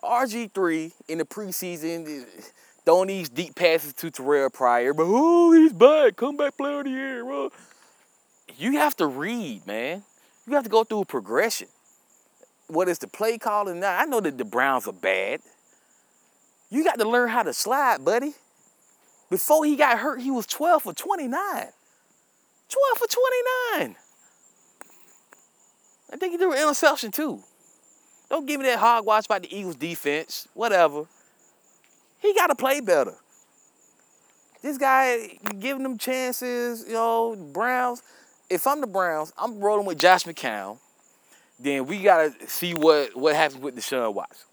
RG3 0.03 0.91
in 1.07 1.17
the 1.19 1.25
preseason 1.25 2.25
throwing 2.85 3.07
these 3.07 3.29
deep 3.29 3.55
passes 3.55 3.93
to 3.93 4.11
Terrell 4.11 4.49
Pryor, 4.49 4.93
but 4.93 5.05
oh, 5.05 5.51
he's 5.53 5.73
back, 5.73 6.15
come 6.15 6.35
back 6.35 6.57
player 6.57 6.79
of 6.79 6.85
the 6.85 6.91
year. 6.91 7.23
Bro. 7.23 7.51
You 8.57 8.73
have 8.73 8.95
to 8.97 9.07
read, 9.07 9.65
man. 9.65 10.03
You 10.45 10.55
have 10.55 10.63
to 10.63 10.69
go 10.69 10.83
through 10.83 11.01
a 11.01 11.05
progression. 11.05 11.67
What 12.67 12.89
is 12.89 12.99
the 12.99 13.07
play 13.07 13.37
calling 13.37 13.79
now? 13.79 13.97
I 13.97 14.05
know 14.05 14.19
that 14.19 14.37
the 14.37 14.45
Browns 14.45 14.87
are 14.87 14.93
bad. 14.93 15.39
You 16.69 16.83
got 16.83 16.99
to 16.99 17.07
learn 17.07 17.29
how 17.29 17.43
to 17.43 17.53
slide, 17.53 18.03
buddy. 18.03 18.33
Before 19.29 19.63
he 19.65 19.75
got 19.75 19.99
hurt, 19.99 20.21
he 20.21 20.29
was 20.29 20.45
12 20.45 20.83
for 20.83 20.93
29. 20.93 21.67
12 22.69 22.97
for 22.97 23.07
29. 23.79 23.95
I 26.11 26.17
think 26.17 26.31
he 26.31 26.37
threw 26.37 26.53
an 26.53 26.61
interception 26.61 27.11
too. 27.11 27.43
Don't 28.29 28.45
give 28.45 28.59
me 28.59 28.67
that 28.67 28.79
hogwash 28.79 29.25
about 29.25 29.41
the 29.41 29.55
Eagles 29.55 29.75
defense, 29.75 30.47
whatever. 30.53 31.05
He 32.19 32.33
got 32.33 32.47
to 32.47 32.55
play 32.55 32.79
better. 32.79 33.15
This 34.61 34.77
guy 34.77 35.39
giving 35.59 35.83
them 35.83 35.97
chances, 35.97 36.85
you 36.87 36.93
know, 36.93 37.35
Browns. 37.53 38.03
If 38.49 38.67
I'm 38.67 38.81
the 38.81 38.87
Browns, 38.87 39.31
I'm 39.37 39.59
rolling 39.59 39.85
with 39.85 39.97
Josh 39.97 40.25
McCown. 40.25 40.79
Then 41.59 41.85
we 41.85 42.01
gotta 42.01 42.33
see 42.47 42.73
what 42.73 43.15
what 43.15 43.35
happens 43.35 43.61
with 43.61 43.75
Deshaun 43.75 44.13
Watson. 44.13 44.47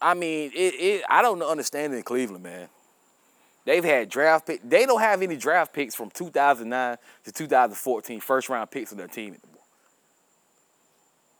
I 0.00 0.14
mean, 0.14 0.50
it, 0.54 0.74
it 0.74 1.04
I 1.08 1.22
don't 1.22 1.42
understand 1.42 1.92
it 1.92 1.98
in 1.98 2.02
Cleveland, 2.02 2.42
man. 2.42 2.68
They've 3.64 3.84
had 3.84 4.10
draft 4.10 4.46
pick. 4.46 4.60
They 4.62 4.84
don't 4.86 5.00
have 5.00 5.22
any 5.22 5.36
draft 5.36 5.72
picks 5.72 5.94
from 5.94 6.10
2009 6.10 6.96
to 7.24 7.32
2014 7.32 8.20
first 8.20 8.48
round 8.48 8.70
picks 8.70 8.92
on 8.92 8.98
their 8.98 9.08
team 9.08 9.36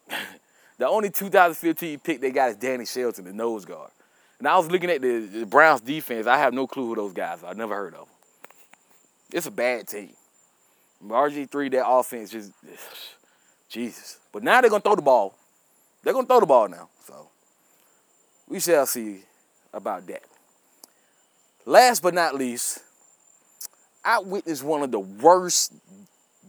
anymore. 0.08 0.20
The 0.76 0.88
only 0.88 1.08
2015 1.08 2.00
pick 2.00 2.20
they 2.20 2.32
got 2.32 2.50
is 2.50 2.56
Danny 2.56 2.84
Shelton, 2.84 3.24
the 3.24 3.32
nose 3.32 3.64
guard. 3.64 3.90
And 4.38 4.48
I 4.48 4.56
was 4.56 4.68
looking 4.70 4.90
at 4.90 5.00
the, 5.00 5.20
the 5.20 5.46
Browns 5.46 5.80
defense. 5.80 6.26
I 6.26 6.37
have 6.37 6.52
no 6.52 6.66
clue 6.66 6.88
who 6.88 6.96
those 6.96 7.12
guys 7.12 7.42
are. 7.42 7.50
I've 7.50 7.56
never 7.56 7.74
heard 7.74 7.94
of 7.94 8.00
them. 8.00 8.08
It's 9.32 9.46
a 9.46 9.52
bad 9.52 9.87
team. 9.87 10.10
RG3, 11.06 11.70
that 11.72 11.87
offense 11.87 12.30
just, 12.30 12.52
Jesus. 13.68 14.18
But 14.32 14.42
now 14.42 14.60
they're 14.60 14.70
going 14.70 14.82
to 14.82 14.88
throw 14.88 14.96
the 14.96 15.02
ball. 15.02 15.37
They're 16.02 16.12
going 16.12 16.24
to 16.24 16.28
throw 16.28 16.40
the 16.40 16.46
ball 16.46 16.68
now. 16.68 16.88
So 17.06 17.28
we 18.48 18.58
shall 18.58 18.87
see 18.87 19.20
about 19.72 20.06
that. 20.08 20.22
Last 21.66 22.03
but 22.03 22.14
not 22.14 22.35
least, 22.35 22.81
I 24.05 24.18
witnessed 24.18 24.62
one 24.62 24.83
of 24.83 24.90
the 24.90 25.00
worst 25.00 25.72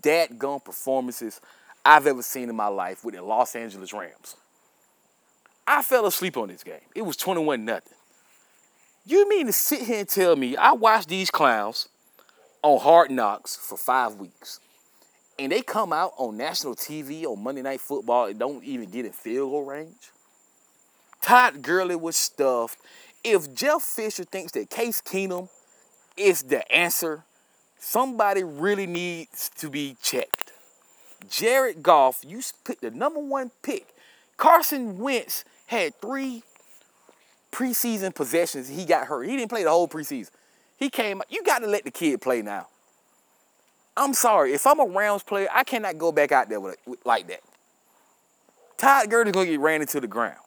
dad 0.01 0.37
gun 0.37 0.59
performances 0.59 1.39
I've 1.85 2.05
ever 2.05 2.21
seen 2.21 2.49
in 2.49 2.55
my 2.55 2.67
life 2.67 3.05
with 3.05 3.15
the 3.15 3.21
Los 3.21 3.55
Angeles 3.55 3.93
Rams. 3.93 4.35
I 5.65 5.81
fell 5.81 6.05
asleep 6.05 6.37
on 6.37 6.49
this 6.49 6.63
game. 6.63 6.81
It 6.93 7.03
was 7.03 7.15
21 7.15 7.63
nothing. 7.63 7.93
You 9.05 9.27
mean 9.29 9.45
to 9.45 9.53
sit 9.53 9.81
here 9.81 9.99
and 9.99 10.09
tell 10.09 10.35
me 10.35 10.57
I 10.57 10.73
watched 10.73 11.09
these 11.09 11.31
clowns 11.31 11.87
on 12.61 12.79
Hard 12.79 13.11
Knocks 13.11 13.55
for 13.55 13.77
five 13.77 14.15
weeks, 14.15 14.59
and 15.39 15.51
they 15.51 15.61
come 15.61 15.93
out 15.93 16.13
on 16.17 16.35
national 16.35 16.75
TV 16.75 17.23
on 17.25 17.41
Monday 17.41 17.61
Night 17.61 17.81
Football 17.81 18.25
and 18.25 18.39
don't 18.39 18.63
even 18.63 18.89
get 18.89 19.05
in 19.05 19.11
field 19.11 19.51
goal 19.51 19.63
range? 19.63 20.11
Todd 21.21 21.61
Gurley 21.61 21.95
was 21.95 22.17
stuffed. 22.17 22.77
If 23.25 23.55
Jeff 23.55 23.81
Fisher 23.81 24.23
thinks 24.23 24.51
that 24.51 24.69
Case 24.69 25.01
Keenum 25.01 25.49
is 26.15 26.43
the 26.43 26.71
answer, 26.71 27.23
somebody 27.79 28.43
really 28.43 28.85
needs 28.85 29.49
to 29.57 29.67
be 29.67 29.97
checked. 29.99 30.51
Jared 31.27 31.81
Goff, 31.81 32.23
you 32.23 32.39
picked 32.63 32.81
the 32.81 32.91
number 32.91 33.19
one 33.19 33.49
pick. 33.63 33.87
Carson 34.37 34.99
Wentz 34.99 35.43
had 35.65 35.99
three 35.99 36.43
preseason 37.51 38.13
possessions. 38.13 38.69
He 38.69 38.85
got 38.85 39.07
hurt. 39.07 39.23
He 39.23 39.35
didn't 39.35 39.49
play 39.49 39.63
the 39.63 39.71
whole 39.71 39.87
preseason. 39.87 40.29
He 40.77 40.91
came. 40.91 41.23
You 41.27 41.41
got 41.43 41.59
to 41.59 41.67
let 41.67 41.83
the 41.83 41.89
kid 41.89 42.21
play 42.21 42.43
now. 42.43 42.67
I'm 43.97 44.13
sorry. 44.13 44.53
If 44.53 44.67
I'm 44.67 44.79
a 44.79 44.85
Rams 44.85 45.23
player, 45.23 45.47
I 45.51 45.63
cannot 45.63 45.97
go 45.97 46.11
back 46.11 46.31
out 46.31 46.47
there 46.47 46.59
with, 46.59 46.77
with, 46.85 47.03
like 47.07 47.27
that. 47.29 47.41
Todd 48.77 49.09
Gurley's 49.09 49.33
gonna 49.33 49.47
get 49.47 49.59
ran 49.59 49.81
into 49.81 49.99
the 49.99 50.07
ground. 50.07 50.37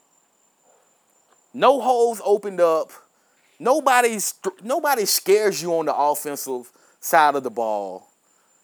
No 1.58 1.80
holes 1.80 2.20
opened 2.24 2.60
up. 2.60 2.90
Nobody's 3.58 4.34
nobody 4.62 5.04
scares 5.04 5.60
you 5.60 5.74
on 5.74 5.86
the 5.86 5.96
offensive 5.96 6.70
side 7.00 7.34
of 7.34 7.42
the 7.42 7.50
ball 7.50 8.08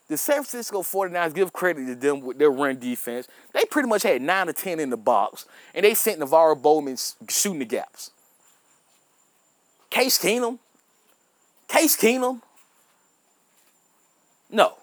the 0.09 0.19
San 0.19 0.45
Francisco 0.45 0.83
49ers 0.83 1.35
give 1.35 1.53
credit 1.53 1.87
to 1.87 1.95
them 1.95 2.21
with 2.21 2.39
their 2.39 2.51
run 2.51 2.79
defense. 2.79 3.27
They 3.53 3.65
pretty 3.65 3.89
much 3.89 4.03
had 4.03 4.21
9 4.21 4.47
to 4.49 4.53
10 4.53 4.81
in 4.81 4.91
the 4.91 4.97
box, 4.97 5.47
and 5.75 5.85
they 5.85 5.95
sent 5.95 6.21
NaVorro 6.21 6.61
Bowman 6.61 6.97
shooting 7.29 7.61
the 7.61 7.65
gaps. 7.65 8.11
Case 9.91 10.19
Keenum? 10.19 10.59
Case 11.69 11.97
Keenum? 11.97 12.43
No. 14.51 14.75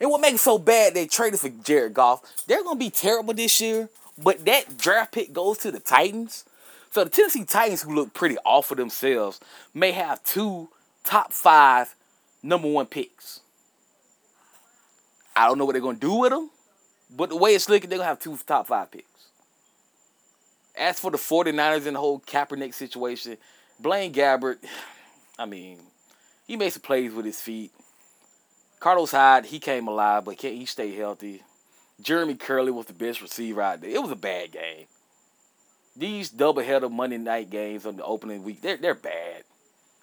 And 0.00 0.10
what 0.10 0.20
makes 0.20 0.36
it 0.36 0.38
so 0.38 0.58
bad 0.58 0.94
they 0.94 1.06
traded 1.06 1.40
for 1.40 1.48
Jared 1.48 1.94
Goff, 1.94 2.22
they're 2.46 2.62
going 2.62 2.76
to 2.76 2.84
be 2.84 2.90
terrible 2.90 3.34
this 3.34 3.60
year, 3.60 3.88
but 4.16 4.44
that 4.44 4.78
draft 4.78 5.12
pick 5.12 5.32
goes 5.32 5.58
to 5.58 5.72
the 5.72 5.80
Titans. 5.80 6.44
So 6.90 7.04
the 7.04 7.10
Tennessee 7.10 7.44
Titans, 7.44 7.82
who 7.82 7.94
look 7.94 8.14
pretty 8.14 8.36
awful 8.44 8.76
themselves, 8.76 9.40
may 9.74 9.92
have 9.92 10.22
two 10.24 10.68
top 11.04 11.32
five 11.32 11.94
number 12.42 12.68
one 12.68 12.86
picks. 12.86 13.40
I 15.36 15.46
don't 15.46 15.58
know 15.58 15.64
what 15.64 15.72
they're 15.72 15.82
gonna 15.82 15.98
do 15.98 16.14
with 16.14 16.30
them, 16.30 16.50
but 17.10 17.28
the 17.28 17.36
way 17.36 17.54
it's 17.54 17.68
looking, 17.68 17.90
they're 17.90 17.98
gonna 17.98 18.08
have 18.08 18.18
two 18.18 18.36
top 18.46 18.66
five 18.66 18.90
picks. 18.90 19.04
As 20.76 20.98
for 20.98 21.10
the 21.10 21.18
49ers 21.18 21.86
and 21.86 21.96
the 21.96 22.00
whole 22.00 22.20
Kaepernick 22.20 22.74
situation, 22.74 23.36
Blaine 23.78 24.12
Gabbert, 24.12 24.58
I 25.38 25.46
mean, 25.46 25.78
he 26.46 26.56
made 26.56 26.70
some 26.70 26.82
plays 26.82 27.12
with 27.12 27.26
his 27.26 27.40
feet. 27.40 27.72
Carlos 28.80 29.10
Hyde, 29.10 29.46
he 29.46 29.58
came 29.58 29.86
alive, 29.88 30.24
but 30.24 30.38
can't 30.38 30.54
he 30.54 30.66
stay 30.66 30.94
healthy? 30.94 31.42
Jeremy 32.00 32.34
Kerley 32.34 32.72
was 32.72 32.86
the 32.86 32.92
best 32.92 33.20
receiver 33.20 33.60
out 33.60 33.80
there. 33.80 33.90
It 33.90 34.00
was 34.00 34.10
a 34.10 34.16
bad 34.16 34.52
game. 34.52 34.86
These 35.98 36.30
doubleheader 36.30 36.90
Monday 36.90 37.18
night 37.18 37.50
games 37.50 37.84
on 37.84 37.96
the 37.96 38.04
opening 38.04 38.44
week, 38.44 38.62
they're 38.62 38.76
they're 38.76 38.94
bad. 38.94 39.42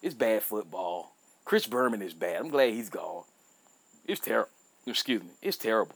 It's 0.02 0.14
bad 0.14 0.44
football. 0.44 1.16
Chris 1.46 1.68
Berman 1.68 2.02
is 2.02 2.14
bad. 2.14 2.42
I'm 2.42 2.50
glad 2.50 2.74
he's 2.74 2.90
gone. 2.90 3.24
It's 4.06 4.20
terrible. 4.20 4.50
Excuse 4.86 5.24
me. 5.24 5.30
It's 5.42 5.56
terrible. 5.56 5.96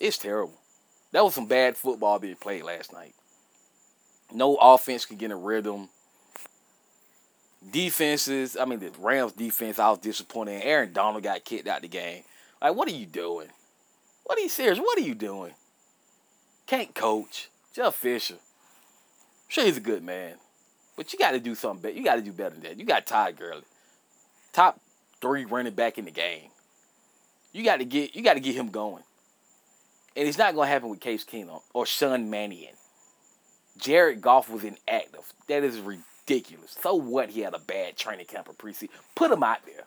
It's 0.00 0.18
terrible. 0.18 0.60
That 1.10 1.24
was 1.24 1.34
some 1.34 1.46
bad 1.46 1.76
football 1.76 2.20
being 2.20 2.36
played 2.36 2.62
last 2.62 2.92
night. 2.92 3.14
No 4.32 4.54
offense 4.54 5.04
can 5.04 5.16
get 5.16 5.32
a 5.32 5.36
rhythm. 5.36 5.88
Defenses, 7.72 8.56
I 8.56 8.66
mean 8.66 8.78
the 8.78 8.92
Rams 9.00 9.32
defense, 9.32 9.80
I 9.80 9.90
was 9.90 9.98
disappointed. 9.98 10.62
Aaron 10.62 10.92
Donald 10.92 11.24
got 11.24 11.44
kicked 11.44 11.66
out 11.66 11.82
the 11.82 11.88
game. 11.88 12.22
Like, 12.62 12.76
what 12.76 12.88
are 12.88 12.94
you 12.94 13.06
doing? 13.06 13.48
What 14.24 14.38
are 14.38 14.42
you 14.42 14.48
serious? 14.48 14.78
What 14.78 14.98
are 14.98 15.02
you 15.02 15.14
doing? 15.14 15.54
Can't 16.66 16.94
coach. 16.94 17.48
Jeff 17.74 17.96
Fisher. 17.96 18.36
Sure 19.48 19.64
he's 19.64 19.76
a 19.76 19.80
good 19.80 20.02
man. 20.02 20.34
But 20.96 21.12
you 21.12 21.18
got 21.18 21.32
to 21.32 21.40
do 21.40 21.54
something 21.54 21.82
better. 21.82 21.94
You 21.94 22.04
got 22.04 22.16
to 22.16 22.22
do 22.22 22.32
better 22.32 22.50
than 22.50 22.62
that. 22.62 22.78
You 22.78 22.84
got 22.84 23.06
Todd 23.06 23.36
Gurley. 23.36 23.64
Top 24.52 24.80
three 25.20 25.44
running 25.44 25.74
back 25.74 25.98
in 25.98 26.04
the 26.04 26.12
game. 26.12 26.50
You 27.52 27.64
got 27.64 27.78
to 27.78 27.84
get 27.84 28.14
you 28.14 28.22
got 28.22 28.34
to 28.34 28.40
get 28.40 28.54
him 28.54 28.68
going. 28.68 29.02
And 30.16 30.28
it's 30.28 30.38
not 30.38 30.54
going 30.54 30.68
to 30.68 30.72
happen 30.72 30.88
with 30.88 31.00
Case 31.00 31.24
Keenum 31.24 31.60
or 31.72 31.86
Sean 31.86 32.30
Mannion. 32.30 32.74
Jared 33.76 34.20
Goff 34.20 34.48
was 34.48 34.62
inactive. 34.62 35.32
That 35.48 35.64
is 35.64 35.80
ridiculous. 35.80 36.76
So 36.80 36.94
what? 36.94 37.30
He 37.30 37.40
had 37.40 37.54
a 37.54 37.58
bad 37.58 37.96
training 37.96 38.26
camp 38.26 38.48
or 38.48 38.52
preseason. 38.52 38.90
Put 39.16 39.32
him 39.32 39.42
out 39.42 39.66
there. 39.66 39.84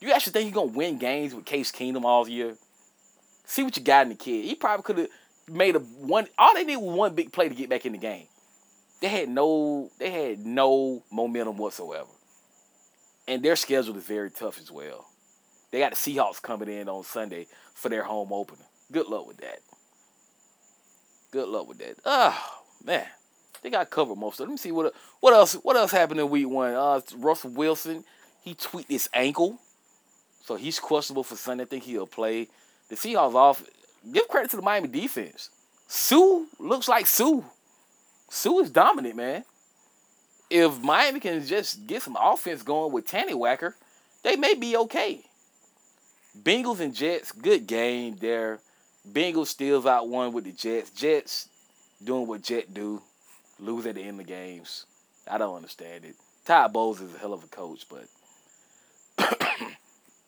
You 0.00 0.12
actually 0.12 0.32
think 0.32 0.52
you're 0.52 0.66
to 0.66 0.72
win 0.72 0.98
games 0.98 1.32
with 1.32 1.44
Case 1.44 1.70
Keenum 1.70 2.04
all 2.04 2.28
year? 2.28 2.56
See 3.44 3.62
what 3.62 3.76
you 3.76 3.82
got 3.84 4.02
in 4.02 4.08
the 4.08 4.16
kid. 4.16 4.44
He 4.44 4.56
probably 4.56 4.82
could 4.82 4.98
have 4.98 5.08
made 5.48 5.76
a 5.76 5.80
one. 5.80 6.28
All 6.38 6.54
they 6.54 6.64
needed 6.64 6.82
was 6.82 6.96
one 6.96 7.14
big 7.14 7.32
play 7.32 7.48
to 7.48 7.54
get 7.54 7.68
back 7.68 7.86
in 7.86 7.92
the 7.92 7.98
game. 7.98 8.26
They 9.00 9.08
had 9.08 9.28
no. 9.28 9.90
They 9.98 10.10
had 10.10 10.44
no 10.44 11.02
momentum 11.10 11.56
whatsoever. 11.56 12.08
And 13.28 13.42
their 13.42 13.56
schedule 13.56 13.96
is 13.96 14.04
very 14.04 14.30
tough 14.30 14.58
as 14.60 14.70
well. 14.70 15.06
They 15.70 15.80
got 15.80 15.90
the 15.90 15.96
Seahawks 15.96 16.40
coming 16.40 16.68
in 16.68 16.88
on 16.88 17.02
Sunday 17.04 17.46
for 17.74 17.88
their 17.88 18.04
home 18.04 18.32
opener. 18.32 18.64
Good 18.92 19.08
luck 19.08 19.26
with 19.26 19.38
that. 19.38 19.58
Good 21.32 21.48
luck 21.48 21.68
with 21.68 21.78
that. 21.78 21.96
Oh 22.04 22.62
man, 22.84 23.06
they 23.62 23.70
got 23.70 23.90
covered 23.90 24.16
most 24.16 24.40
of. 24.40 24.44
It. 24.44 24.48
Let 24.48 24.52
me 24.52 24.58
see 24.58 24.72
what 24.72 24.94
what 25.20 25.34
else 25.34 25.54
what 25.54 25.76
else 25.76 25.90
happened 25.90 26.20
in 26.20 26.30
week 26.30 26.48
one. 26.48 26.72
Uh, 26.72 27.00
Russell 27.16 27.50
Wilson 27.50 28.04
he 28.46 28.54
tweaked 28.54 28.90
his 28.90 29.08
ankle, 29.12 29.58
so 30.44 30.54
he's 30.54 30.78
questionable 30.78 31.24
for 31.24 31.34
Sunday. 31.34 31.64
I 31.64 31.66
think 31.66 31.82
he'll 31.82 32.06
play 32.06 32.46
the 32.88 32.94
Seahawks 32.94 33.34
off. 33.34 33.64
Give 34.10 34.28
credit 34.28 34.50
to 34.50 34.56
the 34.56 34.62
Miami 34.62 34.88
defense. 34.88 35.50
Suh 35.88 36.44
looks 36.58 36.88
like 36.88 37.06
Suh. 37.06 37.42
Suh 38.28 38.58
is 38.60 38.70
dominant, 38.70 39.16
man. 39.16 39.44
If 40.48 40.80
Miami 40.80 41.20
can 41.20 41.44
just 41.44 41.86
get 41.86 42.02
some 42.02 42.16
offense 42.20 42.62
going 42.62 42.92
with 42.92 43.08
Tannywhacker, 43.08 43.74
they 44.22 44.36
may 44.36 44.54
be 44.54 44.76
okay. 44.76 45.22
Bengals 46.40 46.80
and 46.80 46.94
Jets, 46.94 47.32
good 47.32 47.66
game 47.66 48.16
there. 48.20 48.60
Bengals 49.10 49.48
steals 49.48 49.86
out 49.86 50.08
one 50.08 50.32
with 50.32 50.44
the 50.44 50.52
Jets. 50.52 50.90
Jets 50.90 51.48
doing 52.02 52.26
what 52.26 52.42
Jet 52.42 52.72
do, 52.74 53.00
lose 53.58 53.86
at 53.86 53.94
the 53.94 54.02
end 54.02 54.20
of 54.20 54.26
games. 54.26 54.86
I 55.28 55.38
don't 55.38 55.56
understand 55.56 56.04
it. 56.04 56.14
Todd 56.44 56.72
Bowles 56.72 57.00
is 57.00 57.14
a 57.14 57.18
hell 57.18 57.32
of 57.32 57.42
a 57.42 57.48
coach, 57.48 57.86
but 57.88 58.04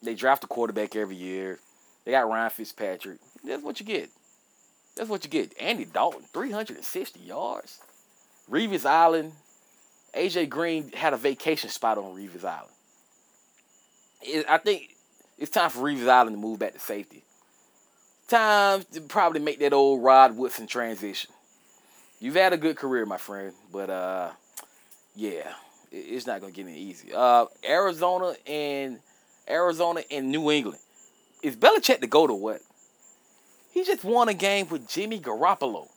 they 0.03 0.15
draft 0.15 0.45
a 0.45 0.49
quarterback 0.49 0.97
every 0.97 1.17
year. 1.17 1.61
They 2.09 2.13
got 2.13 2.27
Ryan 2.27 2.49
Fitzpatrick. 2.49 3.19
That's 3.45 3.63
what 3.63 3.81
you 3.81 3.85
get. 3.85 4.09
That's 4.97 5.11
what 5.11 5.25
you 5.25 5.31
get. 5.31 5.53
Andy 5.61 5.85
Dalton, 5.85 6.23
360 6.33 7.21
yards. 7.21 7.81
Revis 8.51 8.87
Island. 8.87 9.33
AJ 10.15 10.49
Green 10.49 10.91
had 10.93 11.13
a 11.13 11.19
vacation 11.19 11.69
spot 11.69 11.99
on 11.99 12.17
Revis 12.17 12.45
Island. 12.45 12.73
I 14.49 14.57
think 14.57 14.97
it's 15.37 15.51
time 15.51 15.69
for 15.69 15.81
Revis 15.81 16.09
Island 16.09 16.35
to 16.35 16.41
move 16.41 16.59
back 16.59 16.73
to 16.73 16.79
safety. 16.79 17.25
Time 18.27 18.85
to 18.95 19.03
probably 19.03 19.41
make 19.41 19.59
that 19.59 19.75
old 19.75 20.03
Rod 20.03 20.35
Woodson 20.35 20.67
transition. 20.67 21.31
You've 22.21 22.37
had 22.37 22.55
a 22.55 22.57
good 22.57 22.77
career, 22.77 23.05
my 23.05 23.19
friend, 23.19 23.53
but 23.71 23.91
uh, 23.91 24.31
yeah, 25.15 25.53
it, 25.93 25.97
it's 25.97 26.27
not 26.27 26.41
gonna 26.41 26.53
get 26.53 26.69
any 26.69 26.79
easy. 26.79 27.13
Uh, 27.13 27.45
Arizona 27.69 28.33
and 28.47 28.99
Arizona 29.47 30.01
and 30.11 30.31
New 30.31 30.51
England. 30.51 30.81
Is 31.43 31.57
Belichick 31.57 32.01
to 32.01 32.07
go 32.07 32.27
to 32.27 32.35
what? 32.35 32.61
He 33.73 33.85
just 33.85 34.05
won 34.05 34.29
a 34.29 34.35
game 34.35 34.69
with 34.69 34.89
Jimmy 34.89 35.21
Garoppolo. 35.21 35.89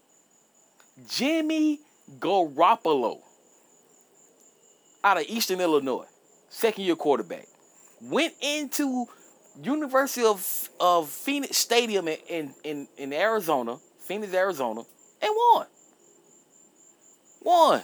Jimmy 1.10 1.80
Garoppolo 2.20 3.22
out 5.04 5.18
of 5.18 5.24
Eastern 5.28 5.60
Illinois, 5.60 6.06
second 6.50 6.84
year 6.84 6.96
quarterback, 6.96 7.48
went 8.02 8.34
into 8.42 9.08
University 9.64 10.26
of, 10.26 10.70
of 10.80 11.10
Phoenix 11.10 11.58
Stadium 11.58 12.08
in, 12.08 12.54
in, 12.64 12.88
in 12.98 13.14
Arizona, 13.14 13.78
Phoenix, 14.00 14.34
Arizona, 14.34 14.82
and 15.22 15.32
won. 15.36 15.66
Won. 17.42 17.80